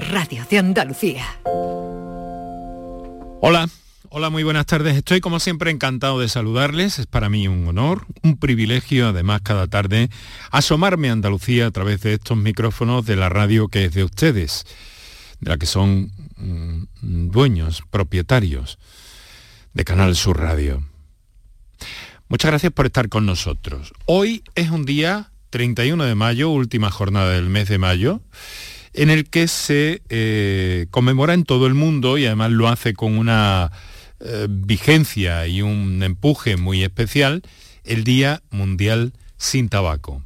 [0.00, 1.24] Radio de Andalucía.
[3.40, 3.68] Hola.
[4.08, 4.96] Hola, muy buenas tardes.
[4.96, 6.98] Estoy como siempre encantado de saludarles.
[6.98, 10.08] Es para mí un honor, un privilegio, además, cada tarde
[10.50, 14.64] asomarme a Andalucía a través de estos micrófonos de la radio que es de ustedes,
[15.40, 16.84] de la que son mm,
[17.30, 18.78] dueños, propietarios
[19.74, 20.82] de Canal Sur Radio.
[22.28, 23.92] Muchas gracias por estar con nosotros.
[24.06, 28.20] Hoy es un día 31 de mayo, última jornada del mes de mayo,
[28.96, 33.18] en el que se eh, conmemora en todo el mundo y además lo hace con
[33.18, 33.70] una
[34.20, 37.42] eh, vigencia y un empuje muy especial
[37.84, 40.22] el Día Mundial sin Tabaco.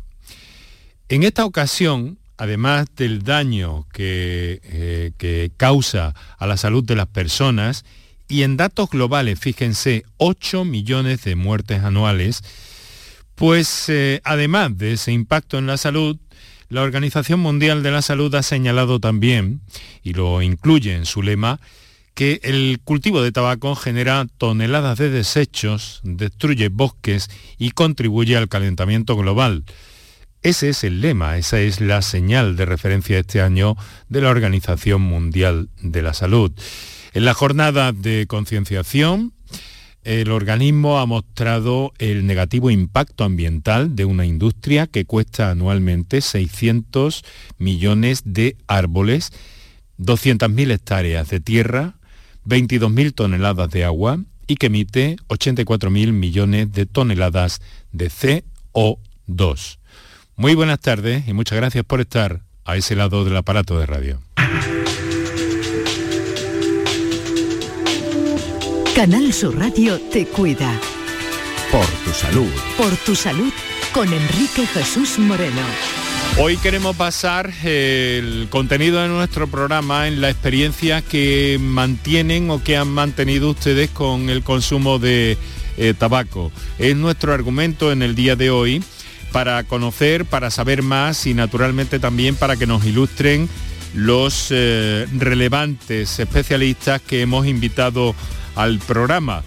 [1.09, 7.09] En esta ocasión, además del daño que, eh, que causa a la salud de las
[7.09, 7.85] personas,
[8.29, 12.45] y en datos globales, fíjense, 8 millones de muertes anuales,
[13.35, 13.91] pues
[14.23, 16.17] además de ese impacto en la salud,
[16.71, 19.61] la Organización Mundial de la Salud ha señalado también,
[20.03, 21.61] y lo incluye en su lema,
[22.15, 29.17] que el cultivo de tabaco genera toneladas de desechos, destruye bosques y contribuye al calentamiento
[29.17, 29.65] global.
[30.43, 33.77] Ese es el lema, esa es la señal de referencia este año
[34.09, 36.53] de la Organización Mundial de la Salud.
[37.13, 39.33] En la jornada de concienciación,
[40.05, 47.25] el organismo ha mostrado el negativo impacto ambiental de una industria que cuesta anualmente 600
[47.59, 49.33] millones de árboles,
[49.99, 51.95] 200.000 hectáreas de tierra,
[52.47, 57.61] 22.000 toneladas de agua y que emite 84.000 millones de toneladas
[57.93, 59.79] de CO2.
[60.37, 64.21] Muy buenas tardes y muchas gracias por estar a ese lado del aparato de radio.
[68.95, 70.69] Canal Sur Radio te cuida.
[71.71, 72.51] Por tu salud.
[72.77, 73.53] Por tu salud
[73.93, 75.63] con Enrique Jesús Moreno.
[76.39, 82.77] Hoy queremos pasar el contenido de nuestro programa en la experiencia que mantienen o que
[82.77, 85.39] han mantenido ustedes con el consumo de
[85.77, 86.51] eh, tabaco.
[86.79, 88.83] Es nuestro argumento en el día de hoy
[89.31, 93.49] para conocer, para saber más y naturalmente también para que nos ilustren
[93.95, 98.15] los eh, relevantes especialistas que hemos invitado
[98.57, 99.43] al programa.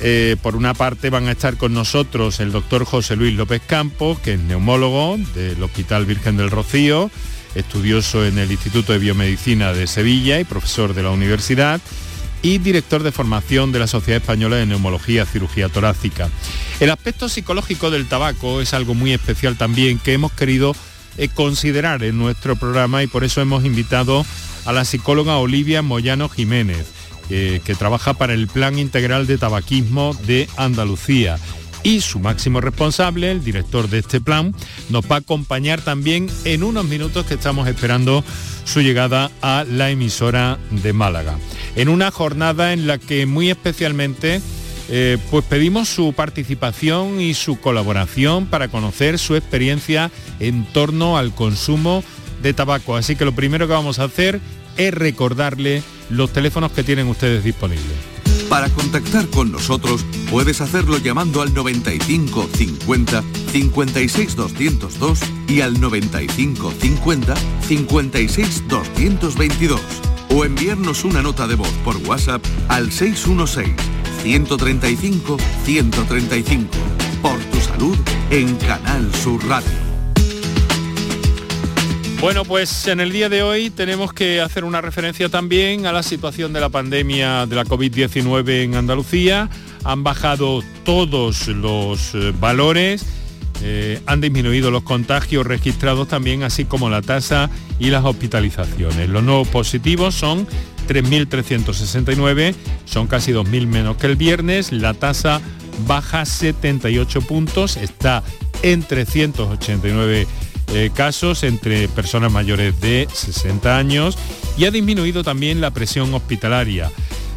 [0.00, 4.18] Eh, por una parte van a estar con nosotros el doctor José Luis López Campos,
[4.18, 7.10] que es neumólogo del Hospital Virgen del Rocío,
[7.54, 11.80] estudioso en el Instituto de Biomedicina de Sevilla y profesor de la universidad,
[12.42, 16.28] y director de formación de la Sociedad Española de Neumología Cirugía Torácica.
[16.80, 20.76] El aspecto psicológico del tabaco es algo muy especial también que hemos querido
[21.16, 24.26] eh, considerar en nuestro programa y por eso hemos invitado
[24.66, 26.86] a la psicóloga Olivia Moyano Jiménez
[27.28, 31.38] que trabaja para el Plan Integral de Tabaquismo de Andalucía.
[31.84, 34.54] Y su máximo responsable, el director de este plan,
[34.88, 38.24] nos va a acompañar también en unos minutos que estamos esperando
[38.64, 41.38] su llegada a la emisora de Málaga.
[41.76, 44.40] En una jornada en la que muy especialmente
[44.88, 51.34] eh, pues pedimos su participación y su colaboración para conocer su experiencia en torno al
[51.34, 52.02] consumo
[52.42, 52.96] de tabaco.
[52.96, 54.40] Así que lo primero que vamos a hacer
[54.76, 58.14] es recordarle los teléfonos que tienen ustedes disponibles.
[58.48, 66.72] Para contactar con nosotros puedes hacerlo llamando al 95 50 56 202 y al 95
[66.78, 67.34] 50
[67.66, 69.80] 56 222
[70.30, 73.74] o enviarnos una nota de voz por WhatsApp al 616
[74.22, 76.68] 135 135
[77.22, 77.96] por tu salud
[78.30, 79.83] en Canal Sur Radio.
[82.24, 86.02] Bueno, pues en el día de hoy tenemos que hacer una referencia también a la
[86.02, 89.50] situación de la pandemia de la COVID-19 en Andalucía.
[89.84, 93.04] Han bajado todos los eh, valores,
[93.62, 99.06] eh, han disminuido los contagios registrados también, así como la tasa y las hospitalizaciones.
[99.10, 100.46] Los nuevos positivos son
[100.88, 102.54] 3.369,
[102.86, 104.72] son casi 2.000 menos que el viernes.
[104.72, 105.42] La tasa
[105.86, 108.22] baja 78 puntos, está
[108.62, 110.26] en 389
[110.68, 114.18] eh, casos entre personas mayores de 60 años
[114.56, 116.90] y ha disminuido también la presión hospitalaria.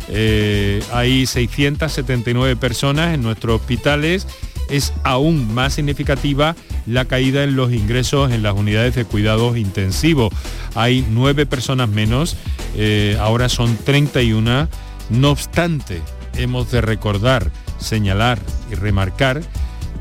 [0.10, 4.28] Eh, hay 679 personas en nuestros hospitales.
[4.70, 10.34] Es aún más significativa la caída en los ingresos en las unidades de cuidados intensivos.
[10.76, 12.36] Hay nueve personas menos,
[12.76, 14.68] eh, ahora son 31.
[15.10, 16.02] No obstante,
[16.36, 18.40] hemos de recordar, señalar
[18.72, 19.42] y remarcar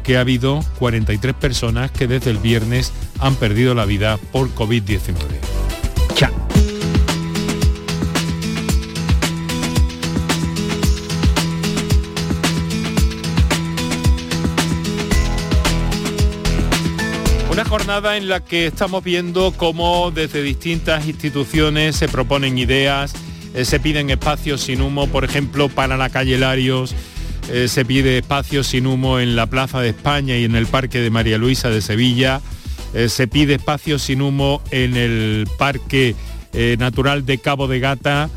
[0.03, 5.15] que ha habido 43 personas que desde el viernes han perdido la vida por COVID-19.
[6.15, 6.33] Chao.
[17.51, 23.15] Una jornada jornada en la que estamos viendo cómo desde distintas instituciones se proponen ideas,
[23.55, 26.95] eh, se piden espacios sin humo, por ejemplo, para la calle Larios,
[27.49, 31.01] eh, se pide espacios sin humo en la Plaza de España y en el Parque
[31.01, 32.41] de María Luisa de Sevilla,
[32.97, 36.15] eh, se pide espacios sin humo en el Parque
[36.79, 38.31] Natural de Cabo de Gata,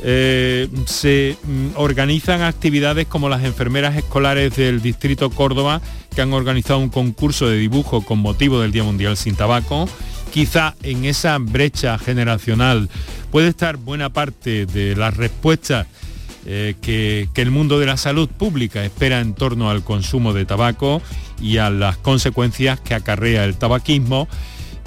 [0.00, 5.80] se mm, organizan actividades como las enfermeras escolares del Distrito Córdoba,
[6.14, 9.88] que han organizado un concurso de dibujo con motivo del Día Mundial sin Tabaco.
[10.32, 12.88] Quizá en esa brecha generacional
[13.32, 15.88] puede estar buena parte de las respuestas
[16.50, 21.02] eh, que, el mundo de la salud pública espera en torno al consumo de tabaco
[21.40, 24.28] y a las consecuencias que acarrea el tabaquismo.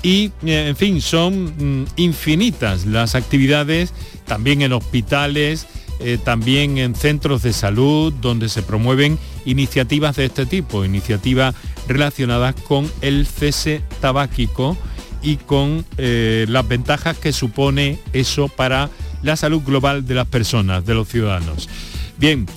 [0.03, 3.93] Y, eh, en fin, son mm, infinitas las actividades,
[4.25, 5.67] también en hospitales,
[5.99, 11.53] eh, también en centros de salud, donde se promueven iniciativas de este tipo, iniciativas
[11.87, 14.75] relacionadas con el cese tabáquico
[15.21, 18.89] y con eh, las ventajas que supone eso para
[19.21, 21.69] la salud global de las personas, de los ciudadanos.
[22.17, 22.47] Bien,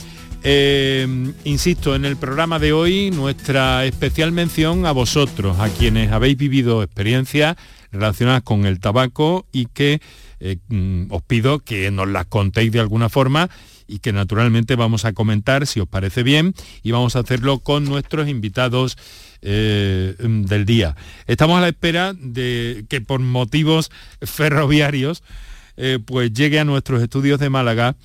[0.45, 6.37] eh, insisto, en el programa de hoy nuestra especial mención a vosotros, a quienes habéis
[6.37, 7.57] vivido experiencias
[7.91, 10.01] relacionadas con el tabaco y que
[10.41, 13.49] eh, mm, os pido que nos las contéis de alguna forma
[13.87, 17.85] y que naturalmente vamos a comentar si os parece bien y vamos a hacerlo con
[17.85, 18.99] nuestros invitados
[19.43, 20.97] eh, del día.
[21.27, 25.23] Estamos a la espera de que por motivos ferroviarios
[25.77, 27.97] eh, pues llegue a nuestros estudios de Málaga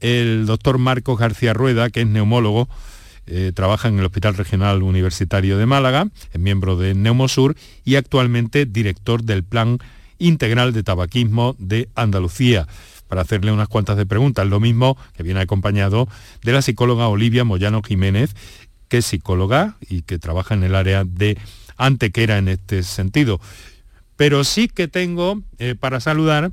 [0.00, 2.68] el doctor Marcos García Rueda, que es neumólogo,
[3.26, 8.64] eh, trabaja en el Hospital Regional Universitario de Málaga, es miembro de Neumosur y actualmente
[8.64, 9.78] director del Plan
[10.18, 12.66] Integral de Tabaquismo de Andalucía
[13.06, 16.08] para hacerle unas cuantas de preguntas, lo mismo que viene acompañado
[16.42, 18.34] de la psicóloga Olivia Moyano Jiménez,
[18.88, 21.38] que es psicóloga y que trabaja en el área de
[21.76, 23.40] Antequera en este sentido.
[24.16, 26.50] Pero sí que tengo eh, para saludar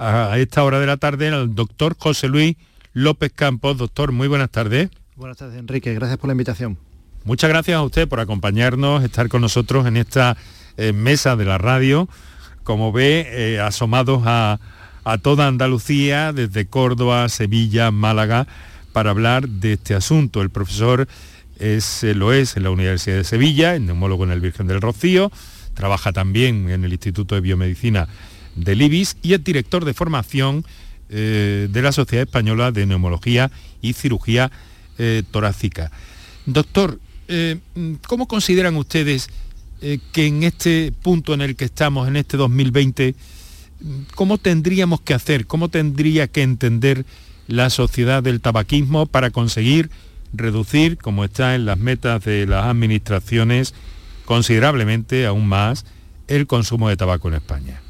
[0.00, 2.56] a esta hora de la tarde al doctor José Luis
[2.94, 3.76] López Campos.
[3.76, 4.88] Doctor, muy buenas tardes.
[5.14, 5.92] Buenas tardes, Enrique.
[5.92, 6.78] Gracias por la invitación.
[7.24, 10.38] Muchas gracias a usted por acompañarnos, estar con nosotros en esta
[10.78, 12.08] eh, mesa de la radio.
[12.64, 14.58] Como ve, eh, asomados a,
[15.04, 18.46] a toda Andalucía, desde Córdoba, Sevilla, Málaga,
[18.92, 20.40] para hablar de este asunto.
[20.40, 21.08] El profesor
[21.58, 24.80] es, eh, lo es en la Universidad de Sevilla, es neumólogo en el Virgen del
[24.80, 25.30] Rocío,
[25.74, 28.08] trabaja también en el Instituto de Biomedicina
[28.60, 30.64] del IBIS y es director de formación
[31.08, 33.50] eh, de la Sociedad Española de Neumología
[33.82, 34.50] y Cirugía
[34.98, 35.90] eh, Torácica.
[36.46, 36.98] Doctor,
[38.08, 39.30] ¿cómo consideran ustedes
[39.80, 43.14] que en este punto en el que estamos, en este 2020,
[44.14, 47.04] cómo tendríamos que hacer, cómo tendría que entender
[47.46, 49.90] la sociedad del tabaquismo para conseguir
[50.32, 53.74] reducir, como está en las metas de las administraciones,
[54.24, 55.84] considerablemente aún más
[56.28, 57.80] el consumo de tabaco en España.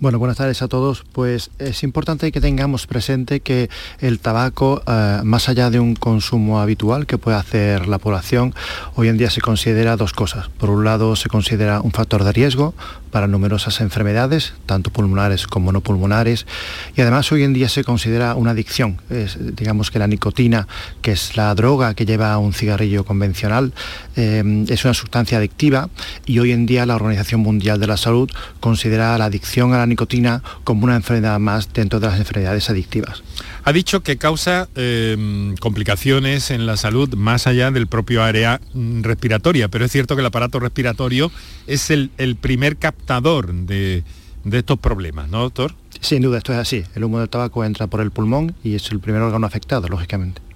[0.00, 1.04] Bueno, buenas tardes a todos.
[1.10, 3.68] Pues es importante que tengamos presente que
[3.98, 8.54] el tabaco, eh, más allá de un consumo habitual que puede hacer la población,
[8.94, 10.50] hoy en día se considera dos cosas.
[10.50, 12.74] Por un lado, se considera un factor de riesgo
[13.10, 16.46] para numerosas enfermedades, tanto pulmonares como no pulmonares,
[16.94, 19.00] y además hoy en día se considera una adicción.
[19.38, 20.68] digamos que la nicotina,
[21.02, 23.72] que es la droga que lleva un cigarrillo convencional,
[24.16, 25.88] eh, es una sustancia adictiva
[26.26, 28.30] y hoy en día la Organización Mundial de la Salud
[28.60, 33.22] considera la adicción a la nicotina como una enfermedad más dentro de las enfermedades adictivas.
[33.64, 39.02] Ha dicho que causa em, complicaciones en la salud más allá del propio área mm,
[39.02, 41.30] respiratoria, pero es cierto que el aparato respiratorio
[41.66, 42.10] es el,
[42.40, 44.04] primer captador de,
[44.44, 45.74] de estos problemas, ¿no, doctor?
[46.00, 46.84] Sin duda, esto es así.
[46.94, 50.47] El humo del tabaco entra por el pulmón y es el primer órgano afectado, lógicamente.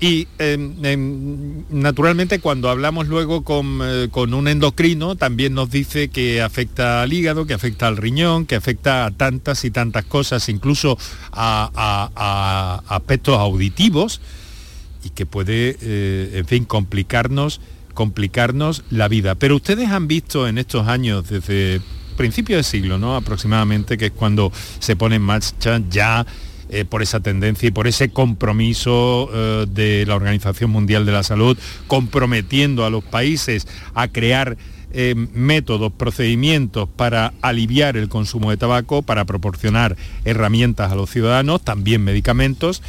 [0.00, 3.42] Y em, em, naturalmente cuando hablamos luego
[3.84, 8.46] eh, con, un endocrino también nos dice que afecta al hígado, que afecta al riñón,
[8.46, 10.96] que afecta a tantas y tantas cosas, incluso
[11.32, 14.20] a, aspectos auditivos
[15.02, 17.60] y que puede, eh, en fin, complicarnos,
[17.92, 19.34] complicarnos la vida.
[19.34, 21.80] Pero ustedes han visto en estos años, desde
[22.16, 23.16] principio de siglo, ¿no?
[23.16, 26.24] Aproximadamente, que es cuando se pone en marcha ya
[26.70, 31.22] eh, por esa tendencia y por ese compromiso eh, de la Organización Mundial de la
[31.22, 31.56] Salud,
[31.86, 34.56] comprometiendo a los países a crear
[34.92, 41.62] eh, métodos, procedimientos para aliviar el consumo de tabaco, para proporcionar herramientas a los ciudadanos,
[41.62, 42.82] también medicamentos.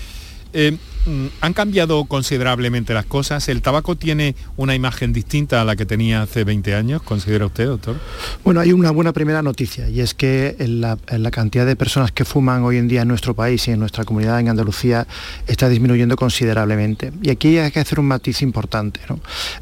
[1.42, 3.48] ¿Han cambiado considerablemente las cosas?
[3.50, 7.68] ¿El tabaco tiene una imagen distinta a la que tenía hace 20 años, considera usted,
[7.68, 7.98] doctor?
[8.44, 10.98] Bueno, hay una buena primera noticia y es que la,
[11.32, 14.40] cantidad de personas que fuman hoy en día en nuestro país y en nuestra comunidad
[14.40, 15.08] en Andalucía
[15.48, 17.12] está disminuyendo considerablemente.
[17.22, 19.00] Y aquí hay que hacer un matiz importante.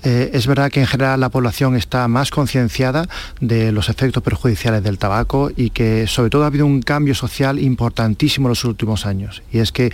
[0.04, 3.08] Eh, es verdad que en general la población está más concienciada
[3.42, 7.60] de los efectos perjudiciales del tabaco y que sobre todo ha habido un cambio social
[7.60, 9.44] importantísimo en los últimos años.
[9.52, 9.92] Y es que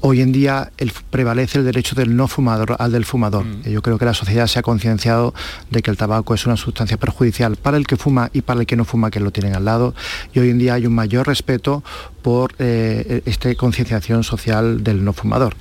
[0.00, 0.70] hoy en día
[1.10, 3.44] prevalece el derecho del no fumador al del fumador.
[3.44, 3.62] Mm.
[3.68, 5.34] Yo creo que la sociedad se ha concienciado
[5.70, 8.66] de que el tabaco es una sustancia perjudicial para el que fuma y para el
[8.66, 9.94] que no fuma, que lo tienen al lado.
[10.32, 11.82] Y hoy en día hay un mayor respeto
[12.22, 15.56] por eh, esta concienciación social del no fumador.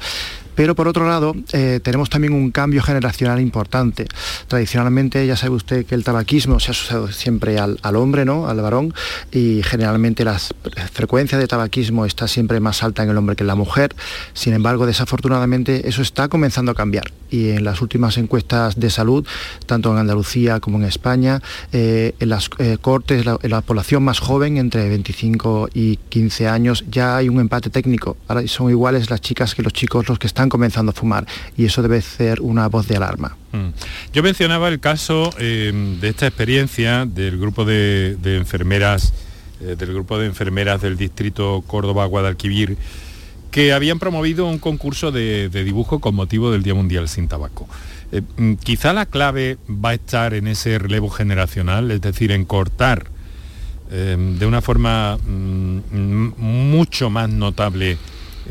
[0.55, 4.07] Pero por otro lado, eh, tenemos también un cambio generacional importante.
[4.47, 8.47] Tradicionalmente, ya sabe usted que el tabaquismo se ha asociado siempre al, hombre, ¿no?
[8.47, 8.93] al varón,
[9.31, 10.39] y generalmente la
[10.91, 13.95] frecuencia de tabaquismo está siempre más alta en el hombre que en la mujer.
[14.33, 17.11] Sin embargo, desafortunadamente, eso está comenzando a cambiar.
[17.29, 19.25] Y en las últimas encuestas de salud,
[19.65, 21.41] tanto en Andalucía como en España,
[21.71, 26.83] eh, en las eh, cortes, en la población más joven, entre 25 y 15 años,
[26.89, 28.17] ya hay un empate técnico.
[28.27, 31.25] Ahora son iguales las chicas que los chicos los que están comenzando a fumar
[31.57, 33.37] y eso debe ser una voz de alarma.
[33.51, 33.69] Mm.
[34.13, 39.13] Yo mencionaba el caso eh, de esta experiencia del grupo de, enfermeras,
[39.61, 42.77] eh, del grupo de enfermeras del distrito Córdoba-Guadalquivir,
[43.51, 47.67] que habían promovido un concurso de, dibujo con motivo del Día Mundial sin Tabaco.
[48.11, 52.45] Eh, mm, quizá la clave va a estar en ese relevo generacional, es decir, en
[52.45, 53.09] cortar
[53.91, 57.97] de una forma mm, mucho más notable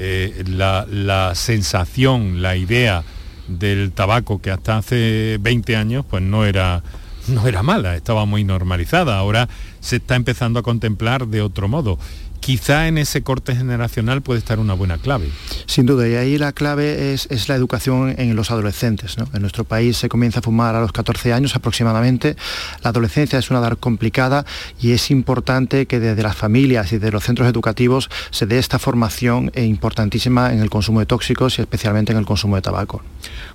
[0.02, 3.04] eh, la, sensación, la idea
[3.48, 6.82] del tabaco que hasta hace 20 años pues no era,
[7.28, 9.18] no era mala, estaba muy normalizada.
[9.18, 9.48] Ahora
[9.80, 11.98] se está empezando a contemplar de otro modo
[12.40, 15.28] quizá en ese corte generacional puede estar una buena clave.
[15.66, 19.16] Sin duda, y ahí la clave es, la educación en los adolescentes.
[19.32, 22.36] En nuestro país se comienza a fumar a los 14 años aproximadamente.
[22.82, 24.44] La adolescencia es una edad complicada
[24.80, 28.78] y es importante que desde las familias y de los centros educativos se dé esta
[28.78, 33.02] formación importantísima en el consumo de tóxicos y especialmente en el consumo de tabaco.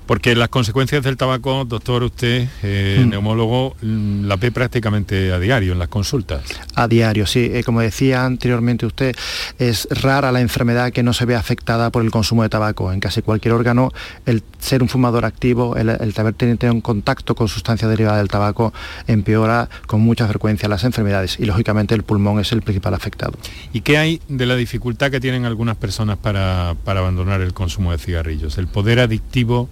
[0.06, 3.10] Porque las consecuencias del tabaco, doctor, usted, eh, mm.
[3.10, 6.44] neumólogo, mm, la ve prácticamente a diario en las consultas.
[6.76, 7.50] A diario, sí.
[7.52, 9.16] Eh, como decía anteriormente usted,
[9.60, 12.92] es rara la enfermedad que no se ve afectada por el consumo de tabaco.
[12.92, 13.92] En casi cualquier órgano,
[14.26, 18.28] el ser un fumador activo, el, el haber tenido un contacto con sustancia derivada del
[18.28, 18.74] tabaco,
[19.08, 23.34] empeora con mucha frecuencia las enfermedades y lógicamente el pulmón es el principal afectado.
[23.74, 27.92] ¿Y qué hay de la dificultad que tienen algunas personas para, para abandonar el consumo
[27.92, 28.58] de cigarrillos?
[28.58, 29.70] El poder adictivo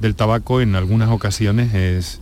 [0.00, 2.20] del tabaco en algunas ocasiones es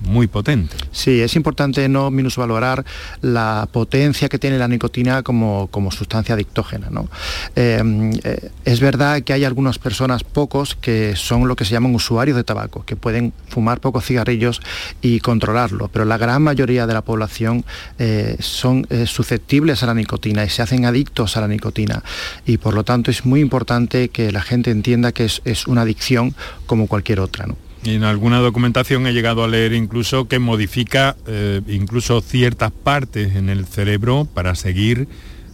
[0.00, 0.76] muy potente.
[0.92, 2.84] Sí, es importante no minusvalorar
[3.20, 6.88] la potencia que tiene la nicotina como, como sustancia adictógena.
[6.90, 7.08] ¿no?
[7.54, 11.94] Em, eh, es verdad que hay algunas personas, pocos, que son lo que se llaman
[11.94, 14.60] usuarios de tabaco, que pueden fumar pocos cigarrillos
[15.02, 17.64] y controlarlo, pero la gran mayoría de la población
[17.98, 22.02] eh, son eh, susceptibles a la nicotina y se hacen adictos a la nicotina.
[22.46, 25.82] Y por lo tanto es muy importante que la gente entienda que es, es una
[25.82, 26.34] adicción
[26.66, 27.46] como cualquier otra.
[27.46, 27.69] ¿no?
[27.84, 33.48] En alguna documentación he llegado a leer incluso que modifica eh, incluso ciertas partes en
[33.48, 35.08] el cerebro para seguir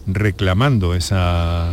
[0.05, 1.71] reclamando esa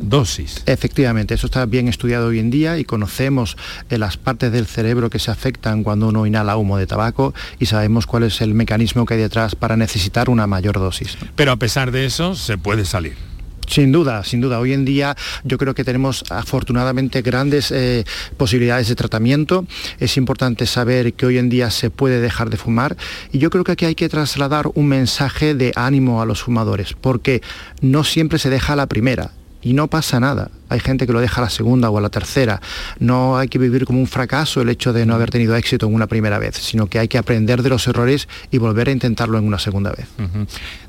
[0.00, 0.62] dosis.
[0.66, 3.56] Efectivamente, eso está bien estudiado hoy en día y conocemos
[3.90, 7.66] eh, las partes del cerebro que se afectan cuando uno inhala humo de tabaco y
[7.66, 11.18] sabemos cuál es el mecanismo que hay detrás para necesitar una mayor dosis.
[11.36, 13.29] Pero a pesar de eso, se puede salir.
[13.70, 14.58] Sin duda, sin duda.
[14.58, 18.04] Hoy en día yo creo que tenemos afortunadamente grandes eh,
[18.36, 19.64] posibilidades de tratamiento.
[20.00, 22.96] Es importante saber que hoy en día se puede dejar de fumar
[23.30, 26.96] y yo creo que aquí hay que trasladar un mensaje de ánimo a los fumadores,
[27.00, 27.42] porque
[27.80, 29.30] no siempre se deja la primera
[29.62, 32.08] y no pasa nada hay gente que lo deja a la segunda o a la
[32.08, 32.60] tercera.
[32.98, 35.94] No hay que vivir como un fracaso el hecho de no haber tenido éxito en
[35.94, 39.36] una primera vez, sino que hay que aprender de los errores y volver a intentarlo
[39.36, 40.06] en una segunda vez.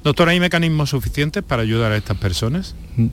[0.03, 2.75] Doctor, ¿hay mecanismos suficientes para ayudar a estas personas?
[2.95, 3.07] Mm.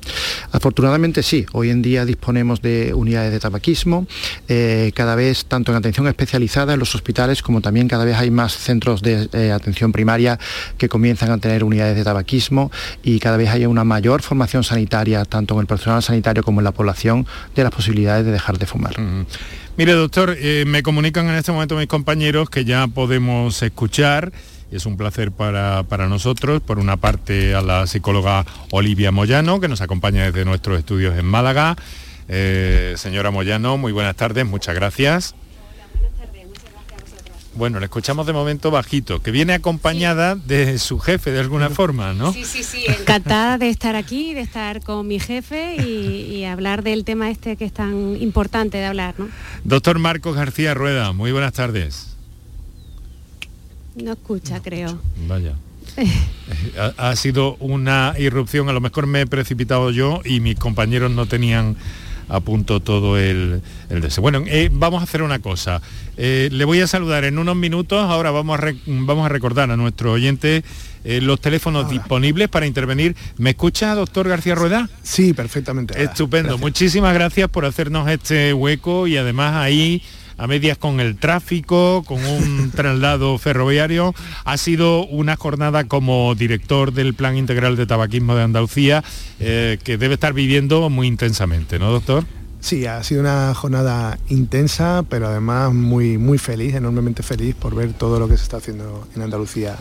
[0.53, 1.47] Afortunadamente sí.
[1.53, 4.07] Hoy en día disponemos de unidades de tabaquismo,
[4.49, 8.31] eh, cada vez tanto en atención especializada en los hospitales como también cada vez hay
[8.31, 10.39] más centros de eh, atención primaria
[10.77, 12.71] que comienzan a tener unidades de tabaquismo
[13.03, 16.65] y cada vez hay una mayor formación sanitaria tanto en el personal sanitario como en
[16.65, 18.95] la población de las posibilidades de dejar de fumar.
[19.77, 24.33] Mire, doctor, eh, me comunican en este momento mis compañeros que ya podemos escuchar.
[24.71, 29.81] Es un placer para, nosotros, por una parte a la psicóloga Olivia Moyano, que nos
[29.81, 31.77] acompaña desde nuestros estudios en Málaga.
[32.29, 35.35] Eh, señora Moyano, muy buenas tardes, muchas gracias.
[37.55, 42.13] Bueno, la escuchamos de momento bajito, que viene acompañada de su jefe de alguna forma,
[42.13, 42.33] ¿no?
[42.33, 47.05] Sí, sí, sí, encantada de estar aquí, de estar con mi jefe y, hablar del
[47.05, 49.29] tema este que es tan importante de hablar, ¿no?
[49.65, 52.17] Doctor Marcos García Rueda, muy buenas tardes.
[53.97, 54.99] No escucha, creo.
[55.27, 55.55] Vaya.
[56.97, 61.27] ha, sido una irrupción, a lo mejor me he precipitado yo y mis compañeros no
[61.27, 61.77] tenían
[62.29, 64.23] a punto todo el, el deseo.
[64.23, 65.81] Bueno, eh, vamos a hacer una cosa.
[66.17, 68.03] Eh, le voy a saludar en unos minutos.
[68.03, 70.63] Ahora vamos a, vamos a recordar a nuestro oyente
[71.05, 73.17] eh, los teléfonos disponibles para intervenir.
[73.37, 74.89] ¿Me escucha, doctor García Rueda?
[75.03, 76.03] Sí, perfectamente.
[76.03, 76.59] Estupendo.
[76.59, 80.03] Muchísimas gracias por hacernos este hueco y además ahí
[80.39, 84.15] a medias con el tráfico, con un traslado ferroviario.
[84.45, 89.05] Ha sido una jornada como director del Plan Integral de Tabaquismo de Andalucía
[89.41, 92.25] eh, que debe estar viviendo muy intensamente, ¿no, doctor?
[92.61, 97.93] Sí, ha sido una jornada intensa, pero además muy, muy feliz, enormemente feliz por ver
[97.93, 99.77] todo lo que se está haciendo en Andalucía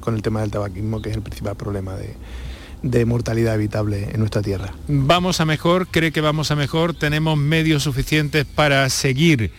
[0.00, 2.14] con el tema del tabaquismo, que es el principal problema de,
[2.82, 4.72] de mortalidad evitable en nuestra tierra.
[4.88, 9.52] Vamos a mejor, cree que vamos a mejor, tenemos medios suficientes para seguir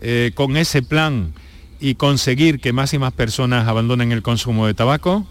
[0.00, 1.32] eh, con ese plan
[1.80, 5.26] y conseguir que más y más personas abandonen el consumo de tabaco?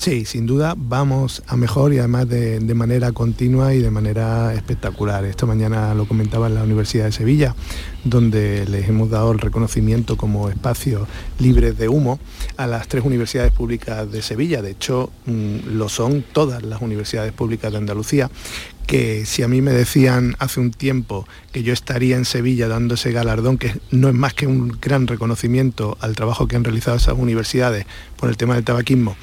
[0.00, 5.26] Sí, sin duda vamos a mejor y además de, manera continua y de manera espectacular.
[5.26, 7.54] Esta mañana lo comentaba en la Universidad de Sevilla,
[8.02, 11.06] donde les hemos dado el reconocimiento como espacios
[11.38, 12.18] libres de humo
[12.56, 14.62] a las tres universidades públicas de Sevilla.
[14.62, 18.30] De hecho, mm, lo son todas las universidades públicas de Andalucía,
[18.90, 22.94] que si a mí me decían hace un tiempo que yo estaría en Sevilla dando
[22.94, 26.96] ese galardón, que no es más que un gran reconocimiento al trabajo que han realizado
[26.96, 29.16] esas universidades por el tema del tabaquismo,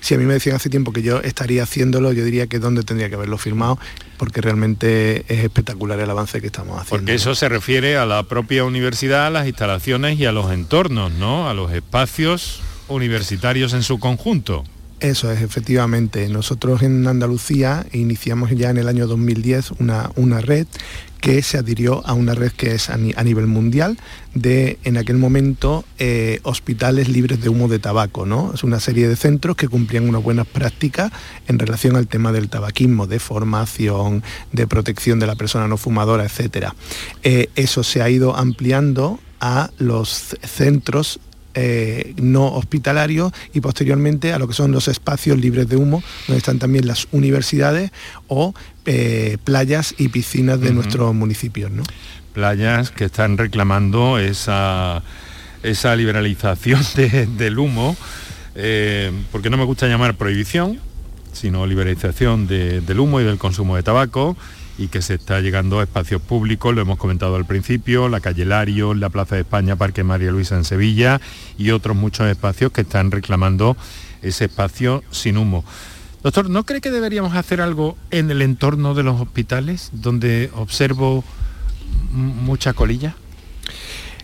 [0.00, 2.82] si a mí me decían hace tiempo que yo estaría haciéndolo, yo diría que dónde
[2.82, 3.78] tendría que haberlo firmado,
[4.16, 7.04] porque realmente es espectacular el avance que estamos haciendo.
[7.04, 11.12] Porque eso se refiere a la propia universidad, a las instalaciones y a los entornos,
[11.12, 11.48] ¿no?
[11.48, 14.64] A los espacios universitarios en su conjunto.
[15.00, 16.28] Eso es, efectivamente.
[16.28, 20.66] Nosotros en Andalucía iniciamos ya en el año 2010 una, una red
[21.24, 23.96] que se adhirió a una red que es a, nivel mundial
[24.34, 28.26] de, en aquel momento, eh, hospitales libres de humo de tabaco.
[28.26, 28.52] ¿no?
[28.52, 31.10] Es una serie de centros que cumplían unas buenas prácticas
[31.48, 34.22] en relación al tema del tabaquismo, de formación,
[34.52, 36.72] de protección de la persona no fumadora, etc.
[37.22, 41.20] Eh, eso se ha ido ampliando a los centros
[41.54, 46.38] eh, no hospitalarios y posteriormente a lo que son los espacios libres de humo, donde
[46.38, 47.92] están también las universidades
[48.28, 48.54] o
[48.86, 51.70] eh, playas y piscinas de nuestros municipios.
[51.70, 51.84] ¿no?
[52.32, 55.02] Playas que están reclamando esa,
[55.62, 56.82] esa liberalización
[57.38, 57.96] del humo,
[58.56, 60.80] eh, porque no me gusta llamar prohibición,
[61.32, 64.36] sino liberalización del humo y del consumo de tabaco
[64.78, 68.44] y que se está llegando a espacios públicos, lo hemos comentado al principio, la calle
[68.44, 71.20] Lario, la Plaza de España, Parque María Luisa en Sevilla
[71.58, 73.76] y otros muchos espacios que están reclamando
[74.22, 75.64] ese espacio sin humo.
[76.22, 81.22] Doctor, ¿no cree que deberíamos hacer algo en el entorno de los hospitales donde observo
[82.10, 83.14] mucha colilla?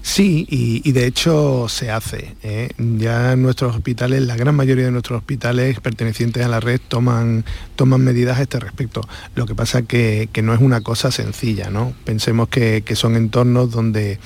[0.02, 2.34] Sí, y, de hecho se hace.
[2.42, 2.70] ¿eh?
[2.78, 7.44] Ya nuestros hospitales, la gran mayoría de nuestros hospitales pertenecientes a la red toman,
[7.76, 9.02] toman medidas a este respecto.
[9.34, 11.92] Lo que pasa que, que no es una cosa sencilla, ¿no?
[12.04, 14.18] Pensemos que, son entornos donde,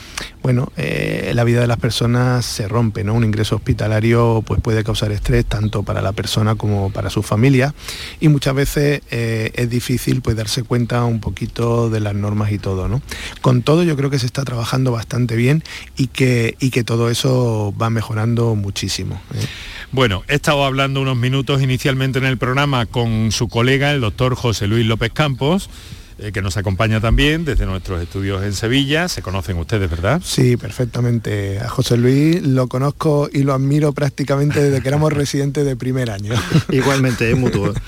[0.43, 3.15] bueno, eh, la vida de las personas se rompe, ¿no?
[3.15, 7.75] Un ingreso hospitalario pues, puede causar estrés tanto para la persona como para su familia
[8.21, 12.59] y muchas veces eh, es difícil pues darse cuenta un poquito de las normas y
[12.59, 13.03] todo, ¿no?
[13.43, 15.64] Con todo yo creo que se está trabajando bastante bien
[15.97, 19.21] y que, y que todo eso va mejorando muchísimo.
[19.35, 19.47] ¿eh?
[19.93, 24.35] Bueno, he estado hablando unos minutos inicialmente en el programa con su colega, el doctor
[24.35, 25.71] José Luis López Campos,
[26.19, 29.09] eh, que nos acompaña también desde nuestros estudios en Sevilla.
[29.09, 30.21] Se conocen ustedes, ¿verdad?
[30.25, 31.59] Sí, perfectamente.
[31.61, 36.11] A José Luis lo conozco y lo admiro prácticamente desde que éramos residentes de primer
[36.11, 36.33] año.
[36.71, 37.73] Igualmente, es mutuo.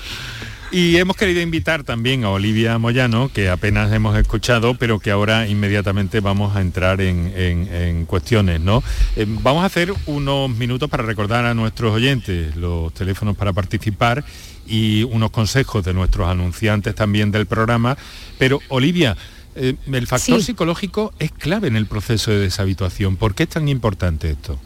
[0.69, 5.47] Y hemos querido invitar también a Olivia Moyano, que apenas hemos escuchado, pero que ahora
[5.47, 8.59] inmediatamente vamos a entrar en, cuestiones.
[8.59, 8.83] ¿no?
[9.15, 14.25] Eh, vamos a hacer unos minutos para recordar a nuestros oyentes los teléfonos para participar
[14.67, 17.97] y unos consejos de nuestros anunciantes también del programa.
[18.37, 19.15] Pero Olivia,
[19.55, 23.15] eh, el factor psicológico es clave en el proceso de deshabituación.
[23.15, 24.59] ¿Por qué es tan importante esto?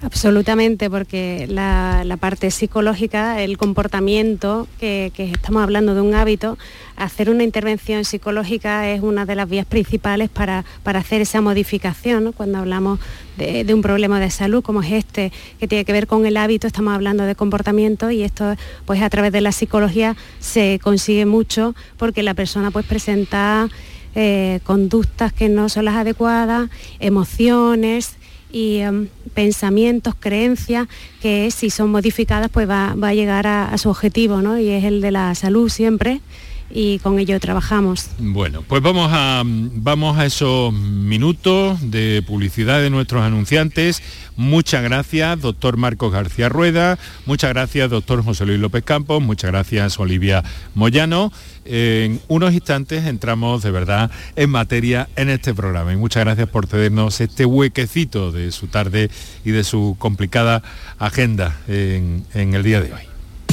[0.00, 6.56] Absolutamente, porque la, parte psicológica, el comportamiento, que, estamos hablando de un hábito,
[6.94, 12.30] hacer una intervención psicológica es una de las vías principales para, hacer esa modificación.
[12.30, 13.00] Cuando hablamos
[13.36, 16.68] de, un problema de salud como es este, que tiene que ver con el hábito,
[16.68, 21.74] estamos hablando de comportamiento y esto pues a través de la psicología se consigue mucho
[21.96, 23.68] porque la persona pues presenta
[24.14, 28.17] eh, conductas que no son las adecuadas, emociones,
[28.50, 30.88] y em, pensamientos, creencias
[31.20, 34.58] que si son modificadas pues va, a llegar a, su objetivo, ¿no?
[34.58, 36.20] Y es el de la salud siempre
[36.70, 38.10] y con ello trabajamos.
[38.18, 44.02] Bueno, pues vamos a, vamos a esos minutos de publicidad de nuestros anunciantes.
[44.36, 46.98] Muchas gracias, doctor Marcos García Rueda.
[47.26, 49.22] Muchas gracias, doctor José Luis López Campos.
[49.22, 51.32] Muchas gracias, Olivia Moyano.
[51.64, 55.92] En unos instantes entramos de verdad en materia en este programa.
[55.92, 59.10] Y muchas gracias por cedernos este huequecito de su tarde
[59.44, 60.62] y de su complicada
[60.98, 63.17] agenda en, en el día de hoy.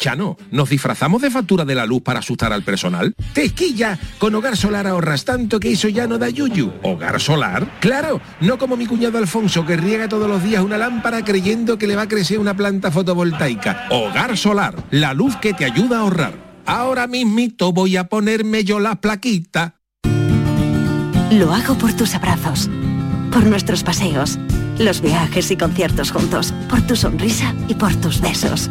[0.00, 3.14] Chano, ¿nos disfrazamos de factura de la luz para asustar al personal?
[3.34, 3.98] ¡Tequilla!
[4.18, 6.72] Con Hogar Solar ahorras tanto que eso ya no da yuyu.
[6.82, 7.70] ¿Hogar Solar?
[7.80, 8.18] ¡Claro!
[8.40, 11.96] No como mi cuñado Alfonso que riega todos los días una lámpara creyendo que le
[11.96, 13.88] va a crecer una planta fotovoltaica.
[13.90, 16.62] Hogar Solar, la luz que te ayuda a ahorrar.
[16.64, 19.74] Ahora mismito voy a ponerme yo la plaquita.
[21.30, 22.70] Lo hago por tus abrazos,
[23.30, 24.38] por nuestros paseos,
[24.78, 28.70] los viajes y conciertos juntos, por tu sonrisa y por tus besos.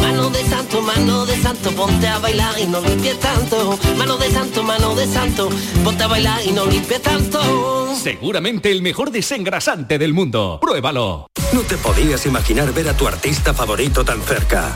[0.11, 4.29] mano de santo, mano de santo, ponte a bailar y no limpies tanto, mano de
[4.29, 5.49] santo, mano de santo,
[5.83, 7.95] ponte a bailar y no limpies tanto.
[7.95, 10.59] Seguramente el mejor desengrasante del mundo.
[10.61, 11.27] Pruébalo.
[11.53, 14.75] No te podías imaginar ver a tu artista favorito tan cerca.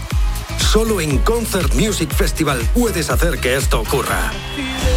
[0.57, 4.31] Solo en Concert Music Festival puedes hacer que esto ocurra.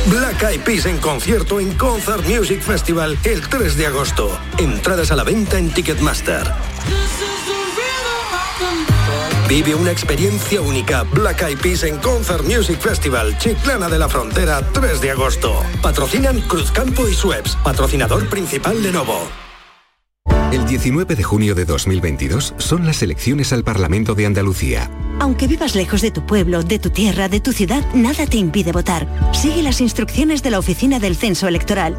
[0.07, 4.39] Black Eyed Peas en concierto en Concert Music Festival el 3 de agosto.
[4.57, 6.53] Entradas a la venta en Ticketmaster.
[9.49, 11.05] Vive una experiencia única.
[11.05, 15.63] Black Eyed Peas en Concert Music Festival, Chiclana de la Frontera, 3 de agosto.
[15.81, 19.19] Patrocinan Cruzcampo y Sueps, patrocinador principal de Novo.
[20.53, 24.91] El 19 de junio de 2022 son las elecciones al Parlamento de Andalucía.
[25.21, 28.73] Aunque vivas lejos de tu pueblo, de tu tierra, de tu ciudad, nada te impide
[28.73, 29.07] votar.
[29.33, 31.99] Sigue las instrucciones de la Oficina del Censo Electoral.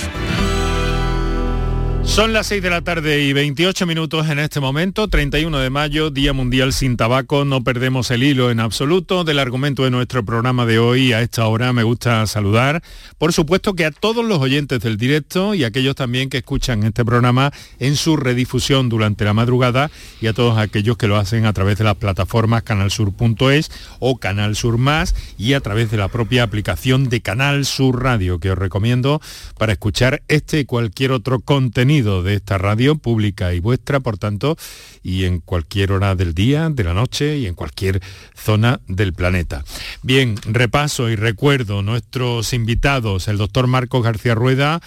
[2.04, 6.10] Son las 6 de la tarde y 28 minutos en este momento, 31 de mayo,
[6.10, 7.44] Día Mundial sin Tabaco.
[7.44, 11.12] No perdemos el hilo en absoluto del argumento de nuestro programa de hoy.
[11.12, 12.84] A esta hora me gusta saludar,
[13.18, 17.04] por supuesto que a todos los oyentes del directo y aquellos también que escuchan este
[17.04, 19.90] programa en su redifusión durante la madrugada
[20.20, 24.54] y a todos aquellos que lo hacen a través de las plataformas canalsur.es o Canal
[24.54, 28.58] Sur Más y a través de la propia aplicación de Canal Sur Radio que os
[28.58, 29.20] recomiendo
[29.58, 34.56] para escuchar este y cualquier otro contenido de esta radio pública y vuestra, por tanto,
[35.02, 38.00] y en cualquier hora del día, de la noche y en cualquier
[38.34, 39.64] zona del planeta.
[40.02, 44.80] Bien, repaso y recuerdo nuestros invitados, el doctor Marcos García Rueda,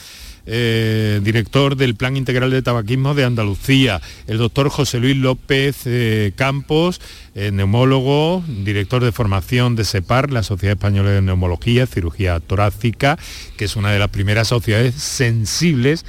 [0.49, 6.31] eh, director del Plan Integral de Tabaquismo de Andalucía, el doctor José Luis López eh,
[6.37, 7.01] Campos,
[7.35, 13.19] eh, neumólogo, director de formación de SEPAR, la Sociedad Española de Neumología, Cirugía Torácica,
[13.57, 16.05] que es una de las primeras sociedades sensibles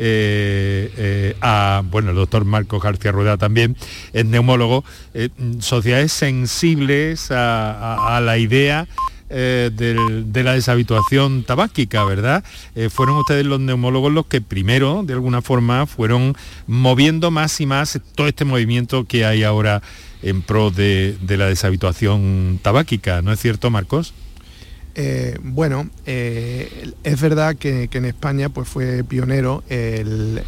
[0.00, 3.76] eh, eh, a, bueno, el doctor Marco García Rueda también,
[4.12, 8.86] es neumólogo, eh, sociedades sensibles a, la idea
[9.28, 12.42] de la deshabituación tabáquica, ¿verdad?
[12.90, 16.34] fueron ustedes los neumólogos los que primero, de alguna forma, fueron
[16.66, 19.82] moviendo más y más todo este movimiento que hay ahora
[20.22, 24.14] en pro de la deshabituación tabáquica, ¿no es cierto, Marcos?
[25.00, 30.42] Eh, bueno, eh, es verdad que, en España pues, fue pionero el,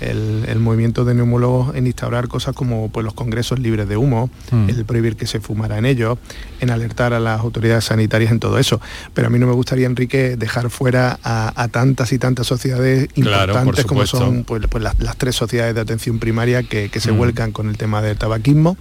[0.59, 4.69] movimiento de neumólogos en instaurar cosas como pues, los congresos libres de humo, mm.
[4.69, 6.19] el prohibir que se fumara en ellos,
[6.61, 8.81] en alertar a las autoridades sanitarias en todo eso.
[9.15, 13.85] Pero a mí no me gustaría, Enrique, dejar fuera a, tantas y tantas sociedades importantes
[13.85, 17.17] como son pues, las, tres sociedades de atención primaria que, se mm.
[17.17, 18.77] vuelcan con el tema del tabaquismo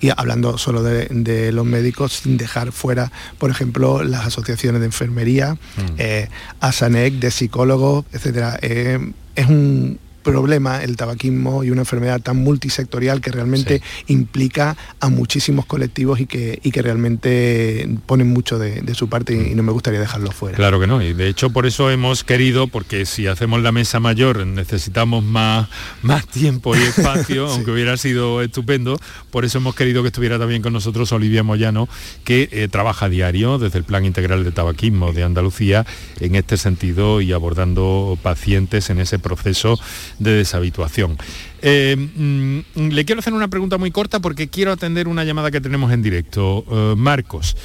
[0.00, 5.54] y hablando solo de, los médicos sin dejar fuera, por ejemplo, las asociaciones de enfermería,
[5.54, 5.94] mm.
[5.98, 6.28] eh,
[6.60, 8.58] ASANEC, de psicólogos, etcétera.
[8.62, 15.08] Eh, es un problema el tabaquismo y una enfermedad tan multisectorial que realmente implica a
[15.08, 19.72] muchísimos colectivos y que, y que realmente ponen mucho de, su parte y, no me
[19.72, 20.56] gustaría dejarlo fuera.
[20.56, 24.00] Claro que no, y de hecho por eso hemos querido, porque si hacemos la mesa
[24.00, 25.68] mayor necesitamos más,
[26.02, 28.98] más tiempo y espacio, aunque hubiera sido estupendo,
[29.30, 31.88] por eso hemos querido que estuviera también con nosotros Olivia Moyano,
[32.24, 35.86] que eh, trabaja a diario desde el Plan Integral de Tabaquismo de Andalucía
[36.20, 39.78] en este sentido y abordando pacientes en ese proceso
[40.20, 41.18] de deshabituación.
[41.62, 45.60] Eh, mm, le quiero hacer una pregunta muy corta porque quiero atender una llamada que
[45.60, 46.64] tenemos en directo.
[46.70, 47.56] Eh, Marcos,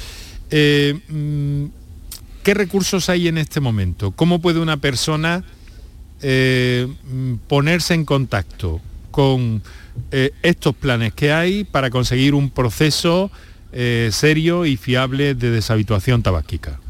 [0.50, 1.66] eh, mm,
[2.42, 4.10] ¿qué recursos hay en este momento?
[4.10, 5.44] ¿Cómo puede una persona
[6.22, 8.80] mm, ponerse en contacto
[9.12, 9.62] con
[10.42, 13.30] estos planes que hay para conseguir un proceso
[14.10, 16.80] serio y fiable de deshabituación tabáquica?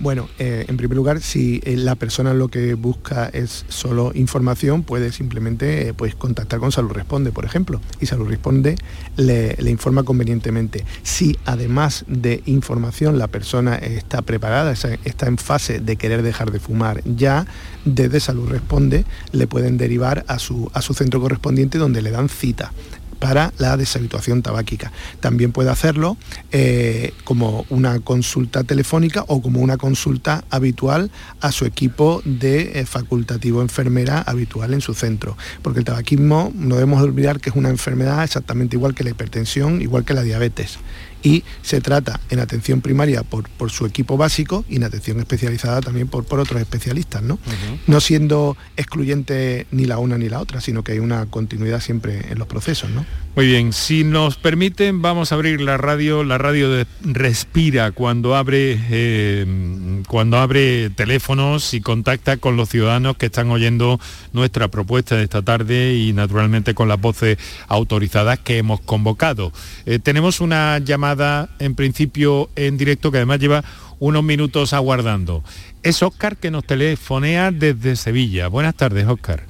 [0.00, 4.84] Bueno, eh, en primer lugar, si eh, la persona lo que busca es solo información,
[4.84, 8.76] puede simplemente eh, pues, contactar con Salud Responde, por ejemplo, y Salud Responde
[9.16, 10.84] le, informa convenientemente.
[11.02, 16.60] Si además de información la persona está preparada, está en fase de querer dejar de
[16.60, 17.46] fumar ya,
[17.84, 22.28] desde Salud Responde le pueden derivar a su, a su centro correspondiente donde le dan
[22.28, 22.72] cita
[23.18, 24.92] para la deshabituación tabáquica.
[25.20, 26.16] También puede hacerlo
[26.52, 32.86] eh, como una consulta telefónica o como una consulta habitual a su equipo de eh,
[32.86, 35.36] facultativo enfermera habitual en su centro.
[35.62, 39.82] Porque el tabaquismo no debemos olvidar que es una enfermedad exactamente igual que la hipertensión,
[39.82, 40.78] igual que la diabetes
[41.22, 45.80] y se trata en atención primaria por, por, su equipo básico y en atención especializada
[45.80, 47.38] también por, por otros especialistas, ¿no?
[47.86, 52.30] No siendo excluyente ni la una ni la otra, sino que hay una continuidad siempre
[52.30, 53.04] en los procesos, ¿no?
[53.38, 56.24] Muy bien, si nos permiten, vamos a abrir la radio.
[56.24, 63.26] La radio respira cuando abre, eh, cuando abre teléfonos y contacta con los ciudadanos que
[63.26, 64.00] están oyendo
[64.32, 69.52] nuestra propuesta de esta tarde y naturalmente con las voces autorizadas que hemos convocado.
[69.86, 73.62] Eh, tenemos una llamada en principio en directo que además lleva
[74.00, 75.44] unos minutos aguardando.
[75.84, 78.48] Es Óscar que nos telefonea desde Sevilla.
[78.48, 79.44] Buenas tardes, Óscar.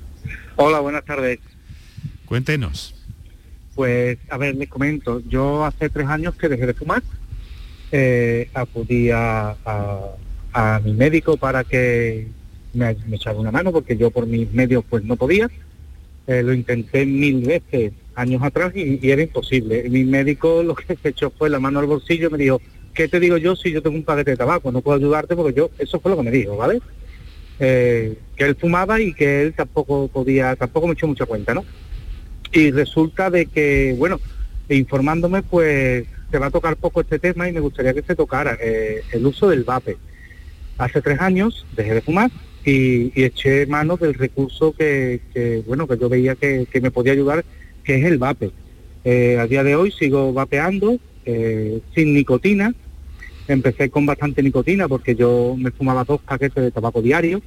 [0.57, 1.38] Hola, buenas tardes.
[2.27, 2.98] Cuéntenos.
[3.79, 7.01] Pues, a ver, les comento, yo hace tres años que dejé de fumar,
[7.93, 9.55] eh, acudí a,
[10.83, 12.27] mi médico para que
[12.75, 15.49] me, echara una mano, porque yo por mis medios pues no podía.
[16.27, 19.88] Eh, lo intenté mil veces años atrás y, era imposible.
[19.88, 22.61] Mi médico lo que se echó fue la mano al bolsillo y me dijo,
[22.95, 24.73] ¿qué te digo yo si yo tengo un paquete de tabaco?
[24.73, 26.81] No puedo ayudarte porque yo, eso fue lo que me dijo, ¿vale?
[27.61, 31.64] Eh, que él fumaba y que él tampoco podía, tampoco me echó mucha cuenta, ¿no?
[32.53, 34.21] Y resulta de que, bueno,
[34.69, 38.57] informándome, pues se va a tocar poco este tema y me gustaría que se tocara
[38.61, 39.97] eh, el uso del vape.
[40.77, 42.31] hace tres años dejé de fumar
[42.65, 47.45] y, eché mano del recurso que, bueno, que yo veía que, me podía ayudar,
[47.83, 48.51] que es el vape.
[49.05, 52.75] Eh, a día de hoy sigo vapeando eh, sin nicotina.
[53.47, 57.41] Empecé con bastante nicotina porque yo me fumaba dos paquetes de tabaco diario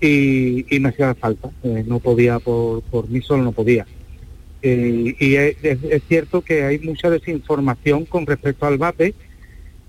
[0.00, 1.50] y, me hacía falta.
[1.86, 3.84] No podía, por, por mí solo no podía.
[4.68, 5.56] Y es,
[6.08, 9.14] cierto que hay mucha desinformación con respecto al vape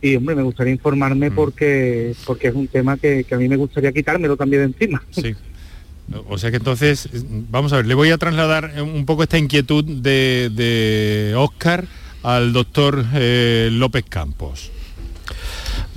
[0.01, 1.35] y hombre, me gustaría informarme mm.
[1.35, 5.03] porque porque es un tema que, a mí me gustaría quitármelo también de encima.
[5.11, 5.35] Sí.
[6.29, 7.09] O sea que entonces,
[7.49, 11.85] vamos a ver, le voy a trasladar un poco esta inquietud de, de Oscar
[12.23, 14.71] al doctor eh, López Campos.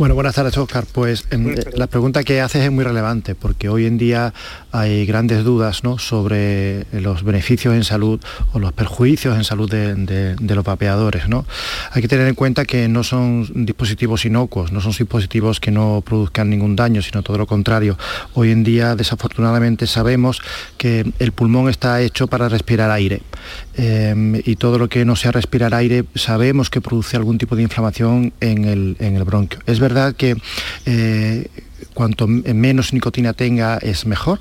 [0.00, 0.86] Bueno, buenas tardes, Oscar.
[0.90, 4.32] Pues em, la pregunta que haces es muy relevante porque hoy en día
[4.72, 5.98] hay grandes dudas ¿no?
[5.98, 8.18] sobre los beneficios en salud
[8.54, 11.28] o los perjuicios en salud de, los vapeadores.
[11.28, 11.44] ¿no?
[11.92, 16.02] Hay que tener en cuenta que no son dispositivos inocuos, no son dispositivos que no
[16.02, 17.98] produzcan ningún daño, sino todo lo contrario.
[18.32, 20.40] Hoy en día, desafortunadamente, sabemos
[20.78, 23.20] que el pulmón está hecho para respirar aire
[23.74, 27.64] em, y todo lo que no sea respirar aire sabemos que produce algún tipo de
[27.64, 29.60] inflamación en el, en el bronquio.
[29.66, 30.36] Es verdad que
[30.86, 31.48] eh,
[31.94, 34.38] cuanto menos nicotina tenga es mejor,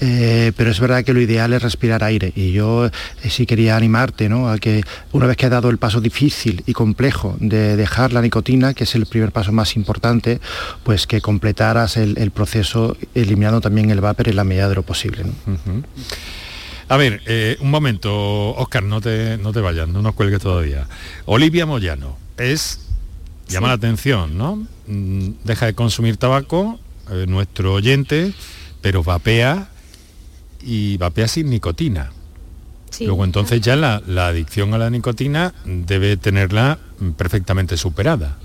[0.00, 2.90] eh, pero es verdad que lo ideal es respirar aire y yo eh,
[3.28, 4.50] sí quería animarte ¿no?
[4.50, 8.20] a que una vez que has dado el paso difícil y complejo de dejar la
[8.20, 10.40] nicotina, que es el primer paso más importante,
[10.82, 15.24] pues que completaras el, proceso eliminando también el vapor en la medida de lo posible.
[16.88, 17.22] A ver,
[17.60, 20.86] un momento, Oscar, no te, no te vayas, no nos cuelgues todavía.
[21.26, 22.89] Olivia Moyano es
[23.50, 24.66] llama la atención, ¿no?
[24.86, 26.78] Mm, deja de consumir tabaco,
[27.10, 28.32] eh, nuestro oyente,
[28.80, 29.68] pero vapea
[30.62, 32.12] y vapea sin nicotina.
[33.00, 36.78] Luego entonces ya la, adicción a la nicotina debe tenerla
[37.16, 38.36] perfectamente superada.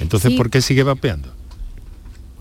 [0.00, 1.32] Entonces, ¿por qué sigue vapeando?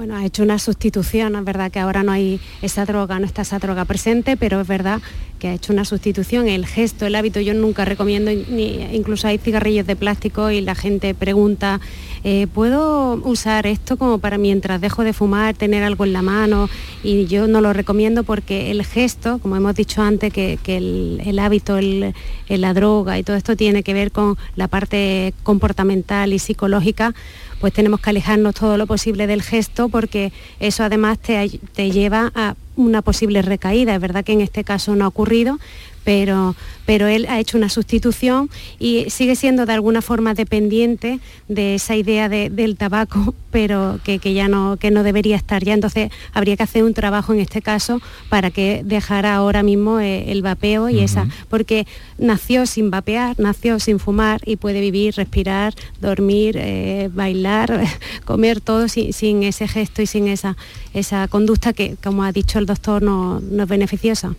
[0.02, 3.44] Bueno, ha hecho una sustitución, es verdad que ahora no hay esa droga, no está
[3.44, 5.00] esa droga presente, pero es verdad
[5.38, 9.86] que ha hecho una sustitución, el gesto, el hábito, yo nunca recomiendo, incluso hay cigarrillos
[9.86, 11.82] de plástico y la gente pregunta,
[12.24, 16.68] eh, ¿puedo usar esto como para mientras dejo de fumar, tener algo en la mano?
[17.04, 21.80] Y yo no lo recomiendo porque el gesto, como hemos dicho antes, que, el, hábito,
[21.80, 27.14] la droga y todo esto tiene que ver con la parte comportamental y psicológica,
[27.62, 32.32] pues tenemos que alejarnos todo lo posible del gesto porque eso además te, te lleva
[32.36, 33.94] a una posible recaída.
[33.94, 35.60] Es verdad que en este caso no ha ocurrido,
[36.04, 41.76] pero, pero él ha hecho una sustitución y sigue siendo de alguna forma dependiente de
[41.76, 45.74] esa idea del tabaco, pero que, ya no, que no debería estar ya.
[45.74, 50.32] Entonces habría que hacer un trabajo en este caso para que dejara ahora mismo eh,
[50.32, 51.86] el vapeo y esa, porque
[52.18, 57.84] nació sin vapear, nació sin fumar y puede vivir, respirar, dormir, eh, bailar,
[58.26, 60.58] comer todo sin, ese gesto y sin esa,
[60.94, 64.36] esa conducta que, como ha dicho el doctor, no, no es beneficiosa.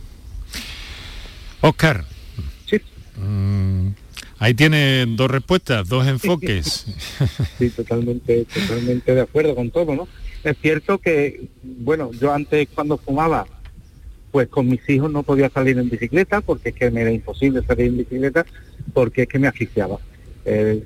[1.63, 2.05] Oscar.
[2.69, 2.81] Sí.
[3.17, 3.89] Mm,
[4.39, 6.87] ahí tiene dos respuestas, dos enfoques.
[7.59, 10.09] Sí, totalmente, totalmente de acuerdo con todo, ¿no?
[10.43, 13.47] Es cierto que, bueno, yo antes cuando fumaba,
[14.33, 17.63] pues con mis hijos no podía salir en bicicleta porque es que me era imposible
[17.63, 18.45] salir en bicicleta
[18.93, 19.99] porque es que me asfixiaba.
[20.45, 20.83] Eh,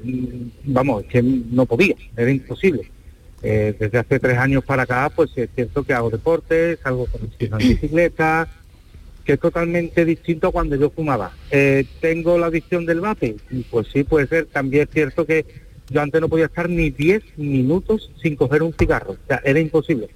[0.64, 2.90] vamos, es que no podía, era imposible.
[3.42, 7.22] Eh, desde hace tres años para acá, pues es cierto que hago deporte, salgo con
[7.22, 8.48] mis hijos en bicicleta,
[9.26, 11.32] que es totalmente distinto a cuando yo fumaba.
[11.50, 13.36] Eh, ¿Tengo la adicción del vape?
[13.70, 14.46] Pues sí, puede ser.
[14.46, 15.44] También es cierto que
[15.90, 19.12] yo antes no podía estar ni 10 minutos sin coger un cigarro.
[19.12, 20.08] O sea, era imposible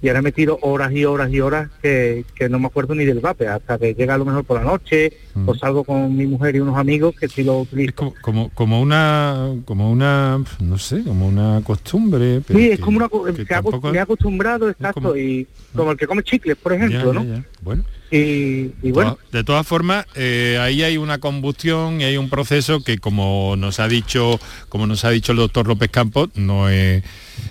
[0.00, 3.20] y ahora me tiro horas y horas y horas que, no me acuerdo ni del
[3.20, 5.12] vape, hasta que llega a lo mejor por la noche
[5.44, 8.14] o salgo con mi mujer y unos amigos que si lo utilizo.
[8.20, 12.42] como, como, una, como una, no sé, como una costumbre.
[12.48, 13.08] sí, es como una,
[13.90, 17.44] me he acostumbrado, exacto, y como el que come chicles, por ejemplo, ¿no?
[17.62, 17.84] Bueno.
[18.10, 19.18] Y, bueno.
[19.32, 23.80] De todas formas, eh, ahí hay una combustión y hay un proceso que como nos
[23.80, 27.04] ha dicho, como nos ha dicho el doctor López Campos, no es,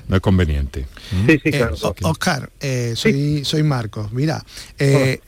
[0.08, 0.88] no es conveniente.
[1.28, 1.76] Sí, sí, claro.
[1.76, 4.12] Eh, Oscar, eh, soy, soy Marcos.
[4.12, 4.44] Mira,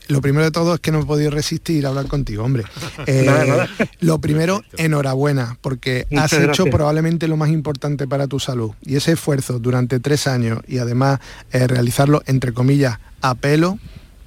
[0.08, 2.64] lo primero de todo es que no he podido resistir a hablar contigo, hombre.
[4.00, 8.72] Lo primero, enhorabuena, porque has hecho probablemente lo más importante para tu salud.
[8.82, 11.20] Y ese esfuerzo durante tres años y además
[11.52, 13.78] realizarlo, entre comillas, a pelo,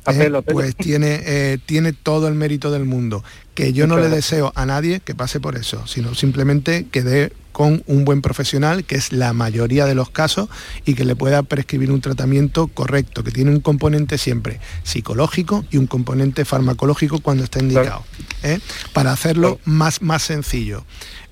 [0.08, 3.24] eh, pues tiene, eh, tiene todo el mérito del mundo.
[3.54, 7.32] que yo no le deseo a nadie que pase por eso, sino simplemente que dé
[7.54, 10.50] con un buen profesional, que es la mayoría de los casos,
[10.86, 15.78] y que le pueda prescribir un tratamiento correcto, que tiene un componente siempre psicológico y
[15.78, 18.04] un componente farmacológico cuando está indicado,
[18.42, 18.60] ¿eh?
[18.92, 20.84] para hacerlo más, más sencillo.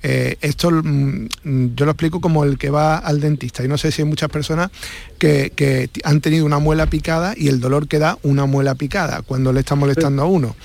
[0.03, 1.27] Eh, esto mm,
[1.75, 4.29] yo lo explico como el que va al dentista y no sé si hay muchas
[4.29, 4.71] personas
[5.19, 9.21] que, que, han tenido una muela picada y el dolor que da una muela picada
[9.21, 10.55] cuando le está molestando a uno.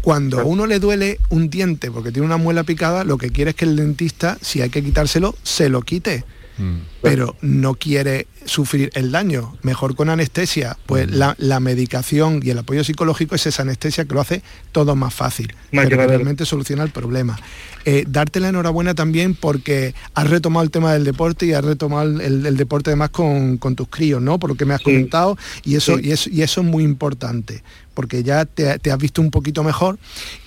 [0.00, 3.50] Cuando a uno le duele un diente porque tiene una muela picada, lo que quiere
[3.50, 6.24] es que el dentista, si hay que quitárselo, se lo quite.
[6.60, 6.76] Mm.
[7.00, 9.56] Pero no quiere sufrir el daño.
[9.62, 10.76] Mejor con anestesia.
[10.86, 11.34] Pues mm.
[11.38, 14.42] la, medicación y el apoyo psicológico es esa anestesia que lo hace
[14.72, 15.54] todo más fácil.
[15.70, 17.38] pero realmente soluciona el problema.
[17.86, 22.20] Eh, darte la enhorabuena también porque has retomado el tema del deporte y has retomado
[22.20, 24.38] el, deporte además con, tus críos, ¿no?
[24.38, 25.38] Por lo que me has comentado.
[25.64, 27.62] Y eso, y, eso, y eso es muy importante
[27.94, 29.98] porque ya te, has visto un poquito mejor.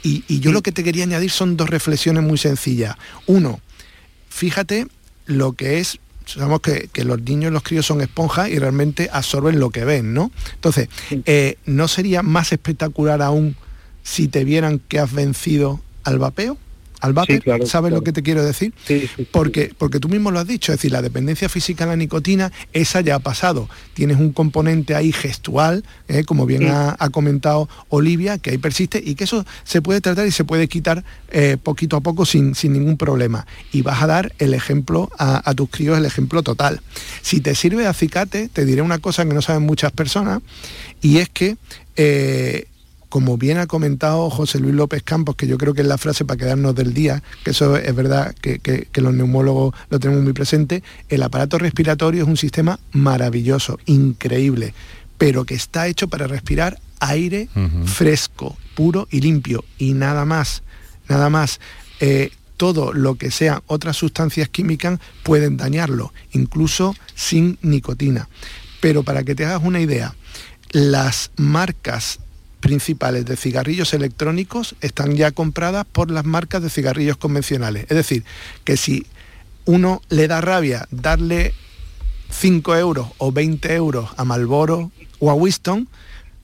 [0.03, 2.95] Y, y yo lo que te quería añadir son dos reflexiones muy sencillas.
[3.25, 3.59] Uno,
[4.29, 4.87] fíjate
[5.25, 9.59] lo que es sabemos que, los niños y los críos son esponjas y realmente absorben
[9.59, 10.31] lo que ven, ¿no?
[10.55, 10.89] Entonces,
[11.25, 13.55] eh, ¿no sería más espectacular aún
[14.03, 16.57] si te vieran que has vencido al vapeo?
[17.03, 17.13] Al
[17.65, 18.73] ¿sabes lo que te quiero decir?
[19.31, 22.53] porque, porque tú mismo lo has dicho, es decir, la dependencia física a la nicotina,
[22.71, 23.67] esa ya ha pasado.
[23.93, 26.23] Tienes un componente ahí gestual, ¿eh?
[26.23, 30.31] como bien ha, comentado Olivia, que ahí persiste y que eso se puede tratar y
[30.31, 33.45] se puede quitar eh, poquito a poco sin, sin, ningún problema.
[33.73, 36.79] Y vas a dar el ejemplo a, tus críos, el ejemplo total.
[37.21, 40.41] Si te sirve de acicate, te diré una cosa que no saben muchas personas,
[41.01, 41.57] y es que
[41.97, 42.67] eh,
[43.13, 46.25] como bien ha comentado José Luis López Campos, que yo creo que es la frase
[46.25, 50.81] para quedarnos del día, que eso es verdad que, los neumólogos lo tenemos muy presente,
[51.09, 54.73] el aparato respiratorio es un sistema maravilloso, increíble,
[55.19, 57.49] pero que está hecho para respirar aire
[57.85, 60.63] fresco, puro y limpio, y nada más,
[61.07, 61.59] nada más.
[61.99, 68.27] Eh, todo lo que sean otras sustancias químicas pueden dañarlo, incluso sin nicotina.
[68.81, 70.15] Pero para que te hagas una idea,
[70.71, 72.17] las marcas
[72.63, 77.83] principales de cigarrillos electrónicos están ya compradas por las marcas de cigarrillos convencionales.
[77.89, 78.23] Es decir,
[78.63, 79.05] que si
[79.65, 81.53] uno le da rabia darle
[82.29, 85.89] 5 euros o 20 euros a Malboro o a Winston,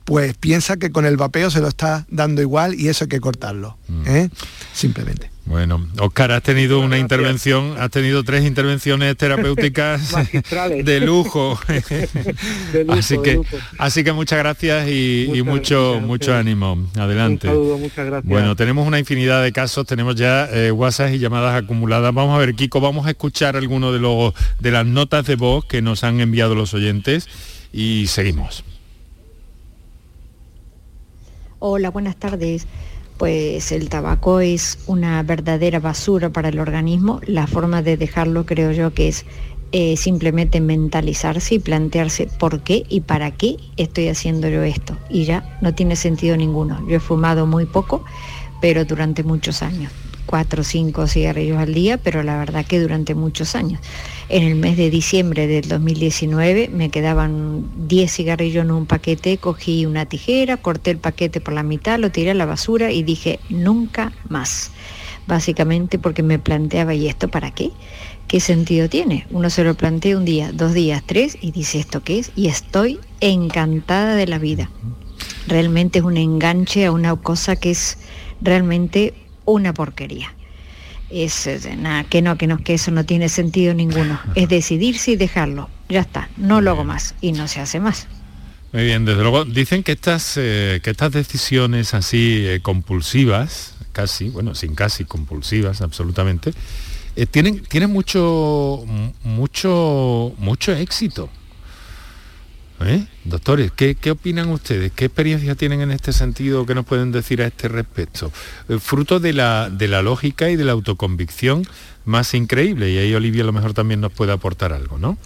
[0.10, 3.20] pues piensa que con el vapeo se lo está dando igual y eso hay que
[3.20, 3.78] cortarlo.
[3.88, 4.07] Mm.
[4.07, 4.30] ¿eh?
[4.74, 5.30] Simplemente.
[5.45, 10.12] Bueno, Oscar, has tenido una intervención, has tenido tres intervenciones terapéuticas
[10.84, 11.60] de, lujo.
[12.89, 13.39] así que,
[13.78, 16.89] así que muchas gracias y, mucho, mucho ánimo.
[16.97, 17.47] Adelante.
[17.47, 18.26] muchas gracias.
[18.26, 22.16] Bueno, tenemos una infinidad de casos, tenemos ya eh, WhatsApp y llamadas acumuladas.
[22.16, 25.66] Vamos a ver, Kiko, vamos a escuchar alguno de los de las notas de voz
[25.66, 27.28] que nos han enviado los oyentes
[27.72, 28.64] y seguimos.
[31.62, 32.66] Hola, buenas tardes
[33.18, 37.20] pues el tabaco es una verdadera basura para el organismo.
[37.26, 39.26] La forma de dejarlo creo yo que es
[39.74, 44.97] eh, simplemente mentalizarse y plantearse por qué y para qué estoy haciendo yo esto.
[45.10, 46.80] Y ya no tiene sentido ninguno.
[46.88, 48.05] Yo he fumado muy poco,
[48.62, 49.91] pero durante muchos años
[50.30, 53.82] cuatro o cinco cigarrillos al día, pero la verdad que durante muchos años.
[54.30, 59.88] En el mes de diciembre del 2019 me quedaban 10 cigarrillos en un paquete, cogí
[59.88, 63.39] una tijera, corté el paquete por la mitad, lo tiré a la basura y dije,
[63.49, 64.69] nunca más.
[65.25, 67.71] Básicamente porque me planteaba, ¿y esto para qué?
[68.27, 69.25] ¿Qué sentido tiene?
[69.32, 72.32] Uno se lo plantea un día, dos días, tres y dice, ¿esto qué es?
[72.36, 74.69] Y estoy encantada de la vida.
[75.47, 77.97] Realmente es un enganche a una cosa que es
[78.41, 79.15] realmente
[79.50, 80.34] una porquería.
[81.10, 84.20] Es nada, que no, que no, que eso no tiene sentido ninguno.
[84.36, 85.70] Es decidirse y dejarlo.
[85.89, 88.08] Ya está, no lo hago más y no se hace más.
[88.72, 94.30] Muy bien, desde luego dicen que estas, eh, que estas decisiones así eh, compulsivas, casi,
[94.30, 96.54] bueno, sin casi compulsivas, absolutamente,
[97.16, 98.86] eh, tienen, tienen mucho,
[99.24, 101.30] mucho, mucho éxito.
[102.82, 103.05] ¿Eh?
[103.25, 104.91] Doctores, ¿qué, opinan ustedes?
[104.93, 108.32] ¿Qué experiencia tienen en este sentido que nos pueden decir a este respecto?
[108.69, 111.67] Eh, fruto de la, de la lógica y de la autoconvicción
[112.05, 115.17] más increíble, y ahí Olivia a lo mejor también nos puede aportar algo, ¿no?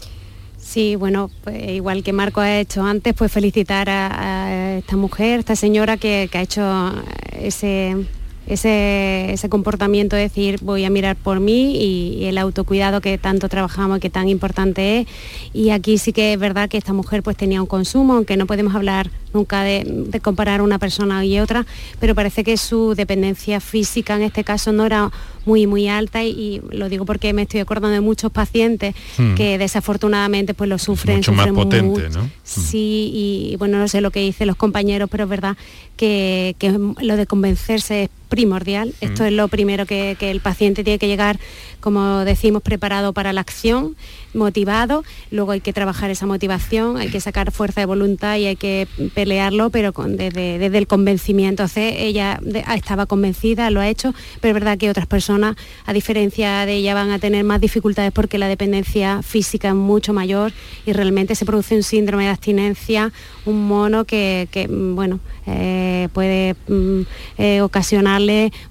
[0.58, 5.56] Sí, bueno, pues igual que Marco ha hecho antes, pues felicitar a, esta mujer, esta
[5.56, 7.04] señora que ha hecho
[7.40, 8.08] ese
[8.48, 13.98] ese, comportamiento de decir voy a mirar por mí y, el autocuidado que tanto trabajamos
[13.98, 15.08] y que tan importante es.
[15.54, 18.46] Y aquí sí que es verdad que esta mujer pues tenía un consumo, aunque no
[18.46, 21.66] podemos hablar nunca de, comparar una persona y otra,
[22.00, 25.12] pero parece que su dependencia física en este caso no era
[25.46, 29.36] muy muy alta y, lo digo porque me estoy acordando de muchos pacientes hmm.
[29.36, 31.18] que desafortunadamente pues lo sufren.
[31.18, 32.24] Mucho más potente, ¿no?
[32.24, 32.30] Hmm.
[32.44, 35.58] Sí, y bueno, no sé lo que dicen los compañeros, pero es verdad
[35.98, 38.96] que, que lo de convencerse es primordial.
[39.00, 39.26] Esto mm.
[39.28, 41.40] es lo primero que, el paciente tiene que llegar,
[41.80, 43.96] como decimos, preparado para la acción,
[44.34, 45.04] motivado.
[45.32, 48.88] Luego hay que trabajar esa motivación, hay que sacar fuerza de voluntad y hay que
[49.14, 51.64] pelearlo, pero con, desde, el convencimiento.
[51.64, 52.40] Entonces ella
[52.76, 55.56] estaba convencida, lo ha hecho, pero es verdad que otras personas,
[55.86, 60.14] a diferencia de ella, van a tener más dificultades porque la dependencia física es mucho
[60.14, 60.52] mayor
[60.86, 63.12] y realmente se produce un síndrome de abstinencia,
[63.46, 64.48] un mono que,
[64.96, 67.02] bueno, eh, puede mm,
[67.38, 68.14] eh, ocasionar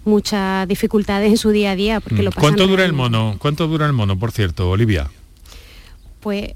[0.04, 2.00] muchas dificultades en su día a día.
[2.00, 2.34] Porque lo mm.
[2.38, 3.36] ¿Cuánto dura el mono?
[3.38, 5.10] ¿Cuánto dura el mono, por cierto, Olivia?
[6.22, 6.54] Pues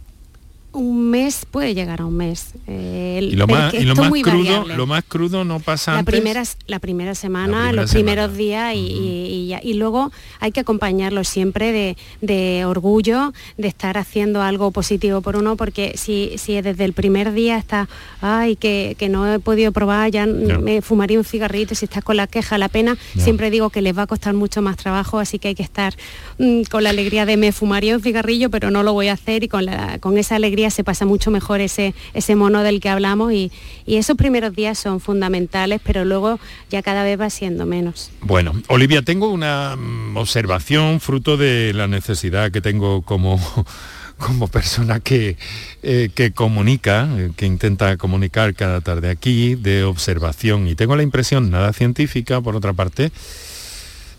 [0.76, 2.50] un mes puede llegar a un mes.
[2.66, 6.14] y lo más, crudo, lo más crudo no pasa la antes.
[6.14, 10.10] Primera, la primera semana, los primeros días y, luego
[10.40, 16.32] hay que acompañarlo siempre de, orgullo, de estar haciendo algo positivo por uno, porque si,
[16.36, 17.88] si desde el primer día está,
[18.20, 22.26] ay, que, no he podido probar, ya me fumaría un cigarrito, si estás con la
[22.26, 25.48] queja, la pena, siempre digo que les va a costar mucho más trabajo, así que
[25.48, 25.94] hay que estar
[26.38, 29.44] mm, con la alegría de me fumaría un cigarrillo, pero no lo voy a hacer
[29.44, 32.88] y con, la, con esa alegría se pasa mucho mejor ese, ese mono del que
[32.88, 33.52] hablamos y,
[33.86, 36.38] esos primeros días son fundamentales, pero luego
[36.70, 38.10] ya cada vez va siendo menos.
[38.20, 43.40] Bueno, Olivia, tengo una mm, observación fruto de la necesidad que tengo como
[44.18, 45.36] como persona que,
[45.82, 50.68] eh, que comunica, eh, que intenta comunicar cada tarde aquí, de observación.
[50.68, 53.12] Y tengo la impresión, nada científica, por otra parte,